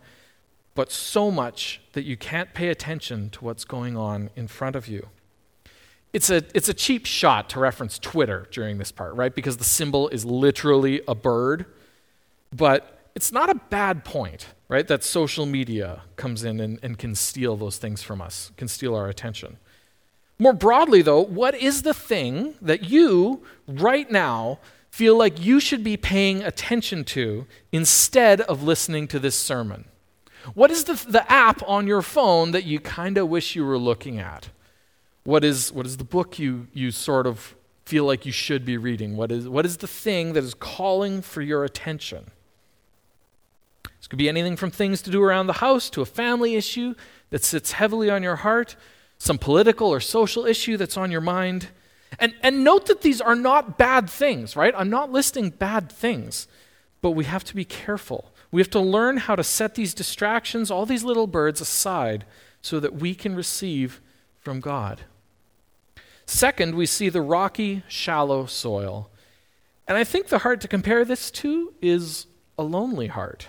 but 0.76 0.92
so 0.92 1.32
much 1.32 1.82
that 1.94 2.04
you 2.04 2.16
can't 2.16 2.54
pay 2.54 2.70
attention 2.70 3.30
to 3.32 3.44
what's 3.44 3.66
going 3.66 3.98
on 3.98 4.30
in 4.36 4.48
front 4.48 4.76
of 4.76 4.88
you 4.88 5.10
it's 6.14 6.30
a, 6.30 6.44
it's 6.54 6.70
a 6.70 6.74
cheap 6.74 7.08
shot 7.08 7.50
to 7.50 7.60
reference 7.60 7.98
Twitter 7.98 8.48
during 8.52 8.78
this 8.78 8.92
part, 8.92 9.16
right? 9.16 9.34
Because 9.34 9.58
the 9.58 9.64
symbol 9.64 10.08
is 10.10 10.24
literally 10.24 11.02
a 11.08 11.16
bird. 11.16 11.66
But 12.56 13.03
it's 13.16 13.32
not 13.32 13.50
a 13.50 13.56
bad 13.56 14.04
point, 14.04 14.48
right? 14.68 14.88
That 14.88 15.04
social 15.04 15.46
media 15.46 16.02
comes 16.16 16.44
in 16.44 16.60
and, 16.60 16.80
and 16.82 16.98
can 16.98 17.16
steal 17.16 17.56
those 17.56 17.78
things 17.78 18.02
from 18.02 18.22
us, 18.22 18.52
can 18.58 18.68
steal 18.68 18.96
our 18.96 19.08
attention. 19.08 19.58
More 20.40 20.54
broadly, 20.54 21.02
though, 21.02 21.22
what 21.22 21.56
is 21.56 21.84
the 21.84 21.94
thing 21.94 22.56
that 22.62 22.84
you, 22.84 23.44
right 23.68 24.10
now, 24.10 24.60
feel 24.90 25.18
like 25.18 25.44
you 25.44 25.60
should 25.60 25.84
be 25.84 25.96
paying 25.96 26.44
attention 26.44 27.04
to 27.04 27.46
instead 27.72 28.42
of 28.42 28.64
listening 28.64 29.08
to 29.10 29.20
this 29.20 29.36
sermon? 29.36 29.86
What 30.54 30.72
is 30.72 30.84
the, 30.84 30.94
the 31.08 31.32
app 31.32 31.62
on 31.68 31.88
your 31.88 32.02
phone 32.02 32.52
that 32.52 32.66
you 32.66 32.80
kind 32.80 33.18
of 33.18 33.30
wish 33.30 33.56
you 33.56 33.66
were 33.66 33.78
looking 33.78 34.20
at? 34.20 34.50
What 35.24 35.44
is, 35.44 35.72
what 35.72 35.86
is 35.86 35.98
the 35.98 36.04
book 36.04 36.38
you, 36.38 36.68
you 36.74 36.92
sort 36.92 37.28
of 37.28 37.56
feel 37.86 38.06
like 38.06 38.26
you 38.26 38.32
should 38.32 38.66
be 38.66 38.76
reading? 38.76 39.16
What 39.16 39.32
is, 39.32 39.48
what 39.48 39.66
is 39.66 39.78
the 39.78 39.88
thing 39.88 40.34
that 40.34 40.44
is 40.44 40.54
calling 40.54 41.22
for 41.22 41.42
your 41.42 41.64
attention? 41.64 42.32
This 44.04 44.10
could 44.10 44.20
be 44.20 44.28
anything 44.28 44.58
from 44.58 44.70
things 44.70 45.02
to 45.04 45.12
do 45.12 45.24
around 45.24 45.48
the 45.48 45.54
house 45.54 45.90
to 45.92 46.02
a 46.02 46.06
family 46.06 46.56
issue 46.56 46.94
that 47.30 47.42
sits 47.42 47.72
heavily 47.72 48.10
on 48.10 48.22
your 48.22 48.36
heart, 48.36 48.76
some 49.18 49.38
political 49.38 49.88
or 49.88 50.02
social 50.02 50.46
issue 50.46 50.76
that's 50.76 50.98
on 50.98 51.10
your 51.10 51.22
mind. 51.22 51.70
And, 52.20 52.36
and 52.44 52.66
note 52.66 52.88
that 52.88 53.00
these 53.00 53.22
are 53.22 53.34
not 53.34 53.78
bad 53.78 54.10
things, 54.10 54.58
right? 54.58 54.74
I'm 54.76 54.90
not 54.90 55.14
listing 55.14 55.52
bad 55.52 55.90
things, 55.90 56.50
but 57.02 57.12
we 57.12 57.24
have 57.24 57.46
to 57.46 57.56
be 57.56 57.64
careful. 57.64 58.34
We 58.52 58.60
have 58.60 58.70
to 58.72 58.82
learn 58.82 59.16
how 59.16 59.38
to 59.38 59.44
set 59.44 59.76
these 59.76 59.94
distractions, 59.94 60.70
all 60.70 60.86
these 60.86 61.06
little 61.06 61.26
birds, 61.26 61.62
aside 61.62 62.26
so 62.62 62.82
that 62.82 62.96
we 62.96 63.16
can 63.16 63.36
receive 63.36 64.02
from 64.42 64.60
God. 64.60 65.04
Second, 66.26 66.76
we 66.76 66.88
see 66.88 67.08
the 67.08 67.22
rocky, 67.22 67.84
shallow 67.88 68.48
soil. 68.48 69.10
And 69.88 69.98
I 69.98 70.04
think 70.04 70.28
the 70.28 70.40
heart 70.40 70.60
to 70.60 70.68
compare 70.68 71.06
this 71.06 71.32
to 71.32 71.74
is 71.82 72.28
a 72.58 72.64
lonely 72.64 73.08
heart. 73.08 73.48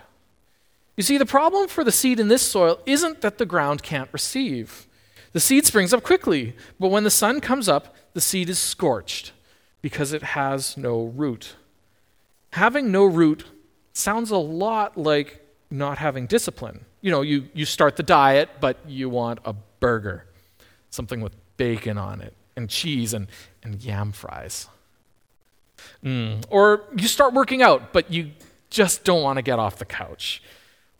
You 0.97 1.03
see, 1.03 1.19
the 1.19 1.27
problem 1.27 1.69
for 1.69 1.83
the 1.83 1.93
seed 1.93 2.21
in 2.21 2.29
this 2.29 2.43
soil 2.43 2.81
isn't 2.87 3.21
that 3.21 3.39
the 3.39 3.47
ground 3.47 3.83
can't 3.83 4.09
receive. 4.13 4.87
The 5.33 5.41
seed 5.41 5.67
springs 5.67 5.93
up 5.93 6.05
quickly, 6.05 6.55
but 6.79 6.89
when 6.89 7.05
the 7.05 7.11
sun 7.11 7.41
comes 7.41 7.69
up, 7.69 7.97
the 8.13 8.21
seed 8.21 8.49
is 8.49 8.59
scorched 8.59 9.33
because 9.83 10.13
it 10.13 10.23
has 10.23 10.77
no 10.77 11.03
root. 11.03 11.57
Having 12.53 12.93
no 12.93 13.05
root 13.05 13.45
sounds 13.93 14.31
a 14.31 14.37
lot 14.37 14.97
like 14.97 15.45
not 15.71 15.99
having 15.99 16.27
discipline. 16.27 16.85
You 17.01 17.11
know, 17.11 17.23
you, 17.23 17.49
you 17.53 17.65
start 17.65 17.97
the 17.97 18.05
diet, 18.05 18.49
but 18.61 18.79
you 18.87 19.09
want 19.09 19.41
a 19.45 19.55
burger, 19.81 20.25
something 20.91 21.21
with 21.21 21.35
bacon 21.57 21.99
on 21.99 22.21
it 22.21 22.35
and 22.57 22.71
cheese 22.71 23.13
and, 23.13 23.27
and 23.63 23.83
yam 23.83 24.13
fries. 24.13 24.69
Mm. 26.05 26.45
Or 26.49 26.85
you 26.97 27.09
start 27.09 27.35
working 27.35 27.61
out, 27.61 27.93
but 27.93 28.13
you 28.13 28.31
just 28.71 29.05
don't 29.05 29.23
want 29.23 29.37
to 29.39 29.43
get 29.43 29.59
off 29.59 29.77
the 29.77 29.85
couch. 29.85 30.43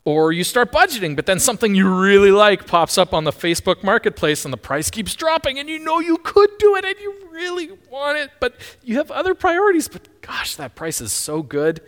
Or 0.05 0.31
you 0.31 0.43
start 0.43 0.71
budgeting, 0.71 1.15
but 1.15 1.25
then 1.25 1.39
something 1.39 1.73
you 1.73 1.89
really 1.89 2.29
like 2.29 2.67
pops 2.67 2.95
up 2.95 3.11
on 3.11 3.23
the 3.23 3.31
Facebook 3.31 3.83
marketplace 3.83 4.45
and 4.45 4.53
the 4.53 4.57
price 4.57 4.91
keeps 4.91 5.15
dropping, 5.15 5.57
and 5.57 5.67
you 5.67 5.79
know 5.79 5.99
you 5.99 6.17
could 6.17 6.51
do 6.59 6.75
it 6.75 6.85
and 6.85 6.95
you 6.99 7.27
really 7.31 7.71
want 7.89 8.19
it, 8.19 8.29
but 8.39 8.55
you 8.83 8.97
have 8.97 9.09
other 9.09 9.33
priorities. 9.33 9.87
But 9.87 10.21
gosh, 10.21 10.55
that 10.57 10.75
price 10.75 11.01
is 11.01 11.11
so 11.11 11.41
good 11.41 11.81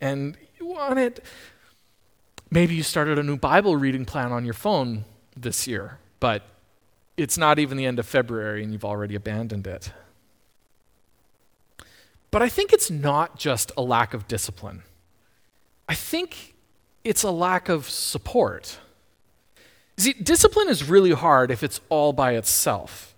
and 0.00 0.36
you 0.58 0.66
want 0.66 0.98
it. 0.98 1.22
Maybe 2.50 2.74
you 2.74 2.82
started 2.82 3.18
a 3.18 3.22
new 3.22 3.36
Bible 3.36 3.76
reading 3.76 4.06
plan 4.06 4.32
on 4.32 4.46
your 4.46 4.54
phone 4.54 5.04
this 5.36 5.66
year, 5.66 5.98
but 6.20 6.42
it's 7.18 7.36
not 7.36 7.58
even 7.58 7.76
the 7.76 7.84
end 7.84 7.98
of 7.98 8.06
February 8.06 8.62
and 8.62 8.72
you've 8.72 8.84
already 8.84 9.14
abandoned 9.14 9.66
it. 9.66 9.92
But 12.30 12.42
I 12.42 12.48
think 12.48 12.72
it's 12.72 12.90
not 12.90 13.38
just 13.38 13.72
a 13.76 13.82
lack 13.82 14.14
of 14.14 14.26
discipline. 14.26 14.82
I 15.88 15.94
think 15.94 16.54
it's 17.04 17.22
a 17.22 17.30
lack 17.30 17.68
of 17.68 17.88
support. 17.88 18.78
See, 19.96 20.12
discipline 20.12 20.68
is 20.68 20.88
really 20.88 21.12
hard 21.12 21.50
if 21.50 21.62
it's 21.62 21.80
all 21.88 22.12
by 22.12 22.34
itself. 22.34 23.14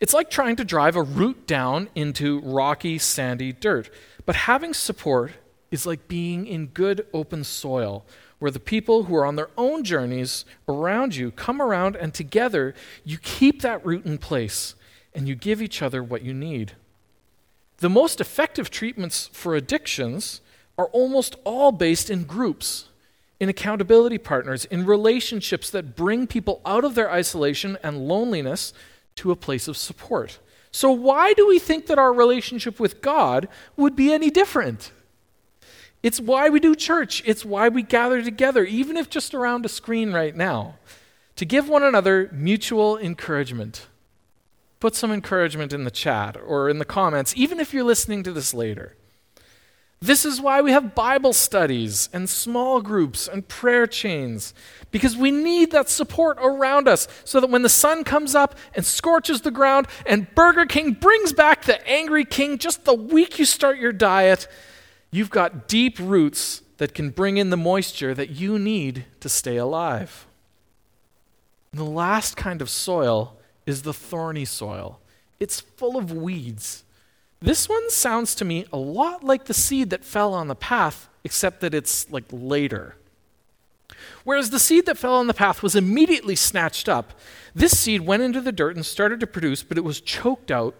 It's 0.00 0.14
like 0.14 0.30
trying 0.30 0.56
to 0.56 0.64
drive 0.64 0.96
a 0.96 1.02
root 1.02 1.46
down 1.46 1.88
into 1.94 2.40
rocky, 2.40 2.98
sandy 2.98 3.52
dirt. 3.52 3.88
But 4.26 4.36
having 4.36 4.74
support 4.74 5.32
is 5.70 5.86
like 5.86 6.08
being 6.08 6.46
in 6.46 6.66
good 6.66 7.06
open 7.12 7.44
soil 7.44 8.04
where 8.38 8.50
the 8.50 8.60
people 8.60 9.04
who 9.04 9.16
are 9.16 9.24
on 9.24 9.36
their 9.36 9.48
own 9.56 9.84
journeys 9.84 10.44
around 10.68 11.16
you 11.16 11.30
come 11.30 11.62
around 11.62 11.96
and 11.96 12.12
together 12.12 12.74
you 13.04 13.16
keep 13.18 13.62
that 13.62 13.84
root 13.86 14.04
in 14.04 14.18
place 14.18 14.74
and 15.14 15.28
you 15.28 15.34
give 15.34 15.62
each 15.62 15.80
other 15.80 16.02
what 16.02 16.22
you 16.22 16.34
need. 16.34 16.72
The 17.78 17.88
most 17.88 18.20
effective 18.20 18.70
treatments 18.70 19.28
for 19.32 19.54
addictions 19.54 20.40
are 20.76 20.88
almost 20.88 21.36
all 21.44 21.72
based 21.72 22.10
in 22.10 22.24
groups, 22.24 22.88
in 23.40 23.48
accountability 23.48 24.18
partners, 24.18 24.64
in 24.66 24.86
relationships 24.86 25.70
that 25.70 25.96
bring 25.96 26.26
people 26.26 26.60
out 26.64 26.84
of 26.84 26.94
their 26.94 27.10
isolation 27.10 27.76
and 27.82 28.08
loneliness 28.08 28.72
to 29.16 29.30
a 29.30 29.36
place 29.36 29.68
of 29.68 29.76
support. 29.76 30.38
So, 30.70 30.90
why 30.90 31.34
do 31.34 31.46
we 31.46 31.58
think 31.58 31.86
that 31.86 31.98
our 31.98 32.12
relationship 32.12 32.80
with 32.80 33.00
God 33.00 33.48
would 33.76 33.94
be 33.94 34.12
any 34.12 34.30
different? 34.30 34.92
It's 36.02 36.20
why 36.20 36.50
we 36.50 36.60
do 36.60 36.74
church. 36.74 37.22
It's 37.24 37.44
why 37.44 37.68
we 37.68 37.82
gather 37.82 38.22
together, 38.22 38.64
even 38.64 38.96
if 38.96 39.08
just 39.08 39.34
around 39.34 39.64
a 39.64 39.68
screen 39.68 40.12
right 40.12 40.36
now, 40.36 40.74
to 41.36 41.44
give 41.44 41.68
one 41.68 41.82
another 41.82 42.28
mutual 42.32 42.98
encouragement. 42.98 43.86
Put 44.80 44.94
some 44.94 45.10
encouragement 45.10 45.72
in 45.72 45.84
the 45.84 45.90
chat 45.90 46.36
or 46.36 46.68
in 46.68 46.78
the 46.78 46.84
comments, 46.84 47.32
even 47.36 47.58
if 47.58 47.72
you're 47.72 47.84
listening 47.84 48.22
to 48.24 48.32
this 48.32 48.52
later. 48.52 48.96
This 50.04 50.26
is 50.26 50.38
why 50.38 50.60
we 50.60 50.70
have 50.72 50.94
Bible 50.94 51.32
studies 51.32 52.10
and 52.12 52.28
small 52.28 52.82
groups 52.82 53.26
and 53.26 53.48
prayer 53.48 53.86
chains, 53.86 54.52
because 54.90 55.16
we 55.16 55.30
need 55.30 55.70
that 55.70 55.88
support 55.88 56.36
around 56.42 56.88
us 56.88 57.08
so 57.24 57.40
that 57.40 57.48
when 57.48 57.62
the 57.62 57.70
sun 57.70 58.04
comes 58.04 58.34
up 58.34 58.54
and 58.74 58.84
scorches 58.84 59.40
the 59.40 59.50
ground 59.50 59.86
and 60.04 60.32
Burger 60.34 60.66
King 60.66 60.92
brings 60.92 61.32
back 61.32 61.62
the 61.62 61.82
angry 61.88 62.26
king 62.26 62.58
just 62.58 62.84
the 62.84 62.92
week 62.92 63.38
you 63.38 63.46
start 63.46 63.78
your 63.78 63.92
diet, 63.94 64.46
you've 65.10 65.30
got 65.30 65.68
deep 65.68 65.98
roots 65.98 66.60
that 66.76 66.92
can 66.92 67.08
bring 67.08 67.38
in 67.38 67.48
the 67.48 67.56
moisture 67.56 68.12
that 68.12 68.28
you 68.28 68.58
need 68.58 69.06
to 69.20 69.30
stay 69.30 69.56
alive. 69.56 70.26
And 71.72 71.80
the 71.80 71.84
last 71.84 72.36
kind 72.36 72.60
of 72.60 72.68
soil 72.68 73.38
is 73.64 73.80
the 73.80 73.94
thorny 73.94 74.44
soil, 74.44 75.00
it's 75.40 75.60
full 75.60 75.96
of 75.96 76.12
weeds 76.12 76.83
this 77.40 77.68
one 77.68 77.90
sounds 77.90 78.34
to 78.36 78.44
me 78.44 78.66
a 78.72 78.76
lot 78.76 79.22
like 79.22 79.44
the 79.44 79.54
seed 79.54 79.90
that 79.90 80.04
fell 80.04 80.32
on 80.32 80.48
the 80.48 80.54
path, 80.54 81.08
except 81.24 81.60
that 81.60 81.74
it's 81.74 82.10
like 82.10 82.24
later. 82.30 82.96
Whereas 84.24 84.50
the 84.50 84.58
seed 84.58 84.86
that 84.86 84.98
fell 84.98 85.14
on 85.14 85.26
the 85.26 85.34
path 85.34 85.62
was 85.62 85.76
immediately 85.76 86.36
snatched 86.36 86.88
up, 86.88 87.12
this 87.54 87.78
seed 87.78 88.00
went 88.02 88.22
into 88.22 88.40
the 88.40 88.52
dirt 88.52 88.76
and 88.76 88.84
started 88.84 89.20
to 89.20 89.26
produce, 89.26 89.62
but 89.62 89.78
it 89.78 89.84
was 89.84 90.00
choked 90.00 90.50
out 90.50 90.74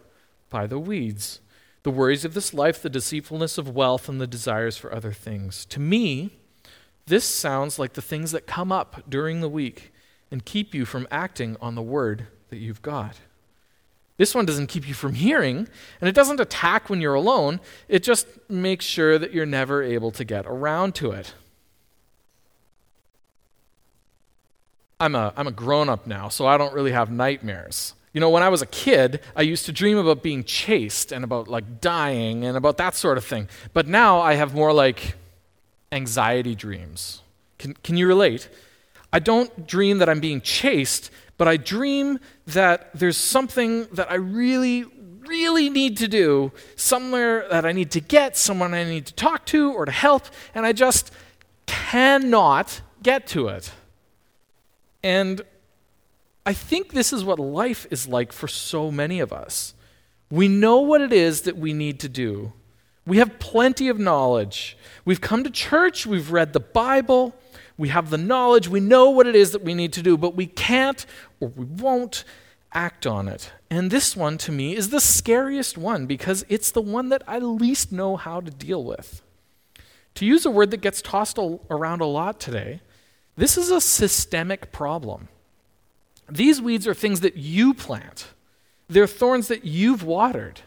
by 0.50 0.66
the 0.66 0.78
weeds. 0.78 1.40
The 1.82 1.90
worries 1.90 2.24
of 2.24 2.32
this 2.32 2.54
life, 2.54 2.80
the 2.80 2.88
deceitfulness 2.88 3.58
of 3.58 3.68
wealth, 3.68 4.08
and 4.08 4.20
the 4.20 4.26
desires 4.26 4.78
for 4.78 4.92
other 4.92 5.12
things. 5.12 5.66
To 5.66 5.80
me, 5.80 6.30
this 7.06 7.24
sounds 7.24 7.78
like 7.78 7.92
the 7.92 8.02
things 8.02 8.32
that 8.32 8.46
come 8.46 8.72
up 8.72 9.02
during 9.08 9.40
the 9.40 9.48
week 9.48 9.92
and 10.30 10.44
keep 10.44 10.74
you 10.74 10.86
from 10.86 11.06
acting 11.10 11.56
on 11.60 11.74
the 11.74 11.82
word 11.82 12.26
that 12.48 12.56
you've 12.56 12.82
got. 12.82 13.16
This 14.16 14.34
one 14.34 14.46
doesn't 14.46 14.68
keep 14.68 14.86
you 14.86 14.94
from 14.94 15.14
hearing, 15.14 15.68
and 16.00 16.08
it 16.08 16.14
doesn't 16.14 16.38
attack 16.38 16.88
when 16.88 17.00
you're 17.00 17.14
alone. 17.14 17.60
It 17.88 18.02
just 18.04 18.26
makes 18.48 18.84
sure 18.84 19.18
that 19.18 19.32
you're 19.32 19.46
never 19.46 19.82
able 19.82 20.12
to 20.12 20.24
get 20.24 20.46
around 20.46 20.94
to 20.96 21.10
it. 21.10 21.34
I'm 25.00 25.16
a, 25.16 25.32
I'm 25.36 25.48
a 25.48 25.52
grown 25.52 25.88
up 25.88 26.06
now, 26.06 26.28
so 26.28 26.46
I 26.46 26.56
don't 26.56 26.72
really 26.72 26.92
have 26.92 27.10
nightmares. 27.10 27.94
You 28.12 28.20
know, 28.20 28.30
when 28.30 28.44
I 28.44 28.48
was 28.48 28.62
a 28.62 28.66
kid, 28.66 29.20
I 29.34 29.42
used 29.42 29.66
to 29.66 29.72
dream 29.72 29.98
about 29.98 30.22
being 30.22 30.44
chased 30.44 31.10
and 31.10 31.24
about 31.24 31.48
like 31.48 31.80
dying 31.80 32.44
and 32.44 32.56
about 32.56 32.76
that 32.76 32.94
sort 32.94 33.18
of 33.18 33.24
thing. 33.24 33.48
But 33.72 33.88
now 33.88 34.20
I 34.20 34.34
have 34.34 34.54
more 34.54 34.72
like 34.72 35.16
anxiety 35.90 36.54
dreams. 36.54 37.22
Can, 37.58 37.74
can 37.74 37.96
you 37.96 38.06
relate? 38.06 38.48
I 39.12 39.18
don't 39.18 39.66
dream 39.66 39.98
that 39.98 40.08
I'm 40.08 40.20
being 40.20 40.40
chased, 40.40 41.10
but 41.36 41.48
I 41.48 41.56
dream 41.56 42.18
that 42.46 42.90
there's 42.94 43.16
something 43.16 43.86
that 43.92 44.10
I 44.10 44.14
really, 44.14 44.84
really 45.26 45.68
need 45.70 45.96
to 45.98 46.08
do, 46.08 46.52
somewhere 46.76 47.46
that 47.50 47.64
I 47.66 47.72
need 47.72 47.90
to 47.92 48.00
get, 48.00 48.36
someone 48.36 48.74
I 48.74 48.84
need 48.84 49.06
to 49.06 49.14
talk 49.14 49.46
to 49.46 49.72
or 49.72 49.84
to 49.84 49.92
help, 49.92 50.26
and 50.54 50.64
I 50.64 50.72
just 50.72 51.10
cannot 51.66 52.80
get 53.02 53.26
to 53.28 53.48
it. 53.48 53.72
And 55.02 55.42
I 56.46 56.52
think 56.52 56.92
this 56.92 57.12
is 57.12 57.24
what 57.24 57.38
life 57.38 57.86
is 57.90 58.06
like 58.06 58.32
for 58.32 58.48
so 58.48 58.90
many 58.90 59.20
of 59.20 59.32
us. 59.32 59.74
We 60.30 60.48
know 60.48 60.80
what 60.80 61.00
it 61.00 61.12
is 61.12 61.42
that 61.42 61.56
we 61.56 61.72
need 61.72 62.00
to 62.00 62.08
do. 62.08 62.52
We 63.06 63.18
have 63.18 63.38
plenty 63.38 63.88
of 63.88 63.98
knowledge. 63.98 64.76
We've 65.04 65.20
come 65.20 65.44
to 65.44 65.50
church, 65.50 66.06
we've 66.06 66.32
read 66.32 66.52
the 66.52 66.60
Bible, 66.60 67.34
we 67.76 67.88
have 67.88 68.10
the 68.10 68.18
knowledge, 68.18 68.68
we 68.68 68.80
know 68.80 69.10
what 69.10 69.26
it 69.26 69.34
is 69.34 69.52
that 69.52 69.62
we 69.62 69.74
need 69.74 69.92
to 69.94 70.02
do, 70.02 70.16
but 70.16 70.36
we 70.36 70.46
can't 70.46 71.04
or 71.40 71.48
we 71.48 71.64
won't 71.64 72.24
act 72.72 73.06
on 73.06 73.28
it. 73.28 73.52
And 73.70 73.90
this 73.90 74.16
one, 74.16 74.38
to 74.38 74.52
me, 74.52 74.76
is 74.76 74.90
the 74.90 75.00
scariest 75.00 75.78
one 75.78 76.06
because 76.06 76.44
it's 76.48 76.70
the 76.70 76.80
one 76.80 77.08
that 77.08 77.22
I 77.26 77.38
least 77.38 77.92
know 77.92 78.16
how 78.16 78.40
to 78.40 78.50
deal 78.50 78.84
with. 78.84 79.22
To 80.16 80.26
use 80.26 80.46
a 80.46 80.50
word 80.50 80.70
that 80.70 80.80
gets 80.80 81.02
tossed 81.02 81.38
around 81.38 82.00
a 82.00 82.06
lot 82.06 82.38
today, 82.38 82.80
this 83.36 83.58
is 83.58 83.70
a 83.70 83.80
systemic 83.80 84.70
problem. 84.70 85.28
These 86.30 86.62
weeds 86.62 86.86
are 86.86 86.94
things 86.94 87.20
that 87.20 87.36
you 87.36 87.74
plant, 87.74 88.28
they're 88.88 89.06
thorns 89.06 89.48
that 89.48 89.64
you've 89.64 90.04
watered. 90.04 90.60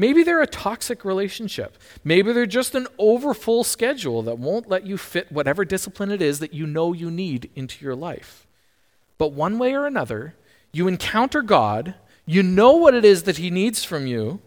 Maybe 0.00 0.22
they're 0.22 0.40
a 0.40 0.46
toxic 0.46 1.04
relationship. 1.04 1.76
Maybe 2.02 2.32
they're 2.32 2.46
just 2.46 2.74
an 2.74 2.86
overfull 2.98 3.64
schedule 3.64 4.22
that 4.22 4.38
won't 4.38 4.66
let 4.66 4.86
you 4.86 4.96
fit 4.96 5.30
whatever 5.30 5.62
discipline 5.62 6.10
it 6.10 6.22
is 6.22 6.38
that 6.38 6.54
you 6.54 6.66
know 6.66 6.94
you 6.94 7.10
need 7.10 7.50
into 7.54 7.84
your 7.84 7.94
life. 7.94 8.46
But 9.18 9.32
one 9.32 9.58
way 9.58 9.74
or 9.74 9.84
another, 9.84 10.36
you 10.72 10.88
encounter 10.88 11.42
God, 11.42 11.96
you 12.24 12.42
know 12.42 12.72
what 12.72 12.94
it 12.94 13.04
is 13.04 13.24
that 13.24 13.36
He 13.36 13.50
needs 13.50 13.84
from 13.84 14.06
you 14.06 14.40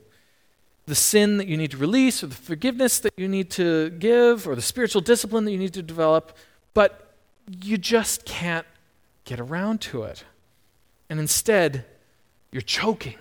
the 0.88 0.96
sin 0.96 1.38
that 1.38 1.48
you 1.48 1.56
need 1.56 1.70
to 1.70 1.78
release, 1.78 2.24
or 2.24 2.28
the 2.28 2.36
forgiveness 2.36 2.98
that 2.98 3.14
you 3.16 3.28
need 3.28 3.52
to 3.52 3.92
give, 3.92 4.48
or 4.48 4.56
the 4.56 4.62
spiritual 4.62 5.02
discipline 5.02 5.46
that 5.46 5.52
you 5.52 5.60
need 5.60 5.76
to 5.76 5.84
develop, 5.84 6.36
but 6.74 7.14
you 7.62 7.78
just 7.78 8.26
can't 8.26 8.66
get 9.24 9.40
around 9.40 9.82
to 9.82 10.02
it. 10.02 10.24
And 11.12 11.20
instead, 11.20 11.86
you're 12.52 12.64
choking 12.64 13.18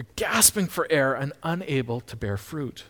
you're 0.00 0.06
gasping 0.16 0.66
for 0.66 0.86
air 0.88 1.12
and 1.12 1.34
unable 1.42 2.00
to 2.00 2.16
bear 2.16 2.38
fruit. 2.38 2.84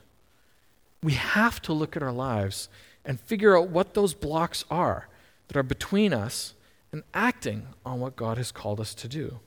We 1.02 1.14
have 1.14 1.60
to 1.62 1.72
look 1.72 1.96
at 1.96 2.04
our 2.04 2.12
lives 2.12 2.68
and 3.04 3.18
figure 3.18 3.58
out 3.58 3.68
what 3.68 3.94
those 3.94 4.14
blocks 4.14 4.64
are 4.70 5.08
that 5.48 5.56
are 5.56 5.64
between 5.64 6.12
us 6.12 6.54
and 6.92 7.02
acting 7.12 7.66
on 7.84 7.98
what 7.98 8.14
God 8.14 8.36
has 8.36 8.52
called 8.52 8.78
us 8.78 8.94
to 8.94 9.08
do. 9.08 9.40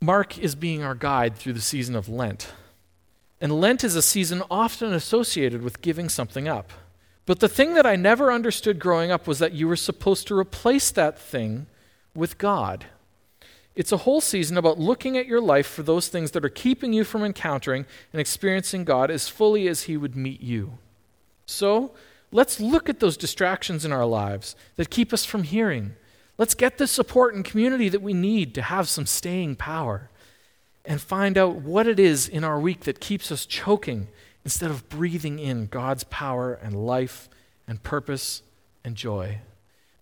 Mark 0.00 0.38
is 0.38 0.54
being 0.54 0.82
our 0.82 0.94
guide 0.94 1.36
through 1.36 1.52
the 1.52 1.60
season 1.60 1.94
of 1.94 2.08
Lent. 2.08 2.54
And 3.42 3.60
Lent 3.60 3.84
is 3.84 3.96
a 3.96 4.00
season 4.00 4.42
often 4.50 4.94
associated 4.94 5.60
with 5.60 5.82
giving 5.82 6.08
something 6.08 6.48
up. 6.48 6.72
But 7.26 7.40
the 7.40 7.50
thing 7.50 7.74
that 7.74 7.84
I 7.84 7.96
never 7.96 8.32
understood 8.32 8.78
growing 8.78 9.10
up 9.10 9.26
was 9.26 9.40
that 9.40 9.52
you 9.52 9.68
were 9.68 9.76
supposed 9.76 10.26
to 10.28 10.38
replace 10.38 10.90
that 10.92 11.18
thing 11.18 11.66
with 12.14 12.38
God. 12.38 12.86
It's 13.78 13.92
a 13.92 13.98
whole 13.98 14.20
season 14.20 14.58
about 14.58 14.80
looking 14.80 15.16
at 15.16 15.28
your 15.28 15.40
life 15.40 15.68
for 15.68 15.84
those 15.84 16.08
things 16.08 16.32
that 16.32 16.44
are 16.44 16.48
keeping 16.48 16.92
you 16.92 17.04
from 17.04 17.22
encountering 17.22 17.86
and 18.12 18.20
experiencing 18.20 18.82
God 18.82 19.08
as 19.08 19.28
fully 19.28 19.68
as 19.68 19.82
He 19.82 19.96
would 19.96 20.16
meet 20.16 20.40
you. 20.40 20.78
So, 21.46 21.92
let's 22.32 22.58
look 22.58 22.88
at 22.88 22.98
those 22.98 23.16
distractions 23.16 23.84
in 23.84 23.92
our 23.92 24.04
lives 24.04 24.56
that 24.74 24.90
keep 24.90 25.12
us 25.12 25.24
from 25.24 25.44
hearing. 25.44 25.94
Let's 26.38 26.56
get 26.56 26.78
the 26.78 26.88
support 26.88 27.36
and 27.36 27.44
community 27.44 27.88
that 27.88 28.02
we 28.02 28.14
need 28.14 28.52
to 28.56 28.62
have 28.62 28.88
some 28.88 29.06
staying 29.06 29.54
power 29.54 30.10
and 30.84 31.00
find 31.00 31.38
out 31.38 31.54
what 31.54 31.86
it 31.86 32.00
is 32.00 32.26
in 32.26 32.42
our 32.42 32.58
week 32.58 32.80
that 32.80 32.98
keeps 32.98 33.30
us 33.30 33.46
choking 33.46 34.08
instead 34.44 34.72
of 34.72 34.88
breathing 34.88 35.38
in 35.38 35.66
God's 35.66 36.02
power 36.02 36.52
and 36.52 36.84
life 36.84 37.28
and 37.68 37.80
purpose 37.84 38.42
and 38.82 38.96
joy. 38.96 39.38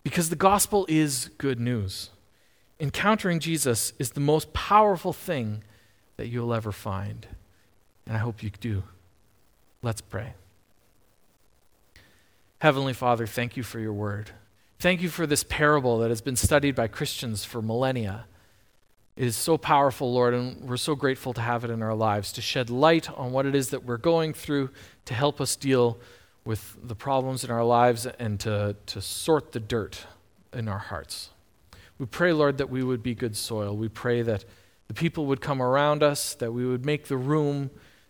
Because 0.01 0.31
the 0.31 0.35
gospel 0.35 0.87
is 0.89 1.29
good 1.37 1.59
news 1.59 2.09
encountering 2.79 3.39
Jesus 3.39 3.93
is 3.99 4.11
the 4.11 4.19
most 4.19 4.53
powerful 4.53 5.13
thing 5.13 5.63
that 6.17 6.27
you'll 6.27 6.53
ever 6.53 6.71
find. 6.71 7.27
And 8.05 8.15
I 8.15 8.19
hope 8.19 8.43
you 8.43 8.49
do. 8.49 8.83
Let's 9.81 10.01
pray. 10.01 10.33
Heavenly 12.59 12.93
Father, 12.93 13.27
thank 13.27 13.55
you 13.55 13.63
for 13.63 13.79
your 13.79 13.93
word. 13.93 14.31
Thank 14.79 15.01
you 15.01 15.09
for 15.09 15.27
this 15.27 15.43
parable 15.43 15.99
that 15.99 16.09
has 16.09 16.21
been 16.21 16.35
studied 16.35 16.75
by 16.75 16.87
Christians 16.87 17.43
for 17.43 17.61
millennia. 17.61 18.25
It 19.15 19.25
is 19.25 19.35
so 19.35 19.57
powerful, 19.57 20.13
Lord, 20.13 20.33
and 20.35 20.69
we're 20.69 20.77
so 20.77 20.95
grateful 20.95 21.33
to 21.33 21.41
have 21.41 21.63
it 21.63 21.71
in 21.71 21.81
our 21.81 21.95
lives 21.95 22.31
to 22.33 22.41
shed 22.41 22.69
light 22.69 23.09
on 23.09 23.31
what 23.31 23.47
it 23.47 23.55
is 23.55 23.71
that 23.71 23.83
we're 23.83 23.97
going 23.97 24.33
through, 24.33 24.69
to 25.05 25.13
help 25.15 25.41
us 25.41 25.55
deal 25.55 25.99
with 26.45 26.77
the 26.83 26.95
problems 26.95 27.43
in 27.43 27.49
our 27.49 27.63
lives, 27.63 28.05
and 28.05 28.39
to, 28.41 28.75
to 28.85 29.01
sort 29.01 29.51
the 29.51 29.59
dirt 29.59 30.05
in 30.53 30.67
our 30.67 30.77
hearts. 30.77 31.31
We 31.99 32.05
pray, 32.05 32.33
Lord, 32.33 32.57
that 32.57 32.69
we 32.69 32.83
would 32.83 33.01
be 33.01 33.15
good 33.15 33.35
soil. 33.35 33.75
We 33.75 33.89
pray 33.89 34.21
that 34.21 34.45
the 34.87 34.93
people 34.93 35.25
would 35.25 35.41
come 35.41 35.61
around 35.61 36.03
us, 36.03 36.35
that 36.35 36.51
we 36.53 36.65
would 36.65 36.85
make 36.85 37.05
the 37.05 37.17
room, 37.17 37.69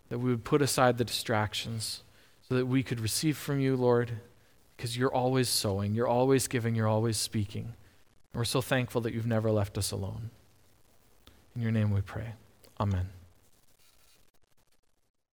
that 0.09 0.19
we 0.19 0.29
would 0.29 0.43
put 0.43 0.61
aside 0.61 0.97
the 0.97 1.05
distractions 1.05 2.03
so 2.47 2.55
that 2.55 2.65
we 2.65 2.83
could 2.83 2.99
receive 2.99 3.37
from 3.37 3.59
you, 3.59 3.75
Lord, 3.75 4.11
because 4.75 4.97
you're 4.97 5.13
always 5.13 5.49
sowing, 5.49 5.93
you're 5.93 6.07
always 6.07 6.47
giving, 6.47 6.75
you're 6.75 6.87
always 6.87 7.17
speaking. 7.17 7.63
And 8.33 8.39
we're 8.39 8.45
so 8.45 8.61
thankful 8.61 9.01
that 9.01 9.13
you've 9.13 9.25
never 9.25 9.51
left 9.51 9.77
us 9.77 9.91
alone. 9.91 10.29
In 11.55 11.61
your 11.61 11.71
name 11.71 11.91
we 11.91 12.01
pray. 12.01 12.33
Amen. 12.79 13.16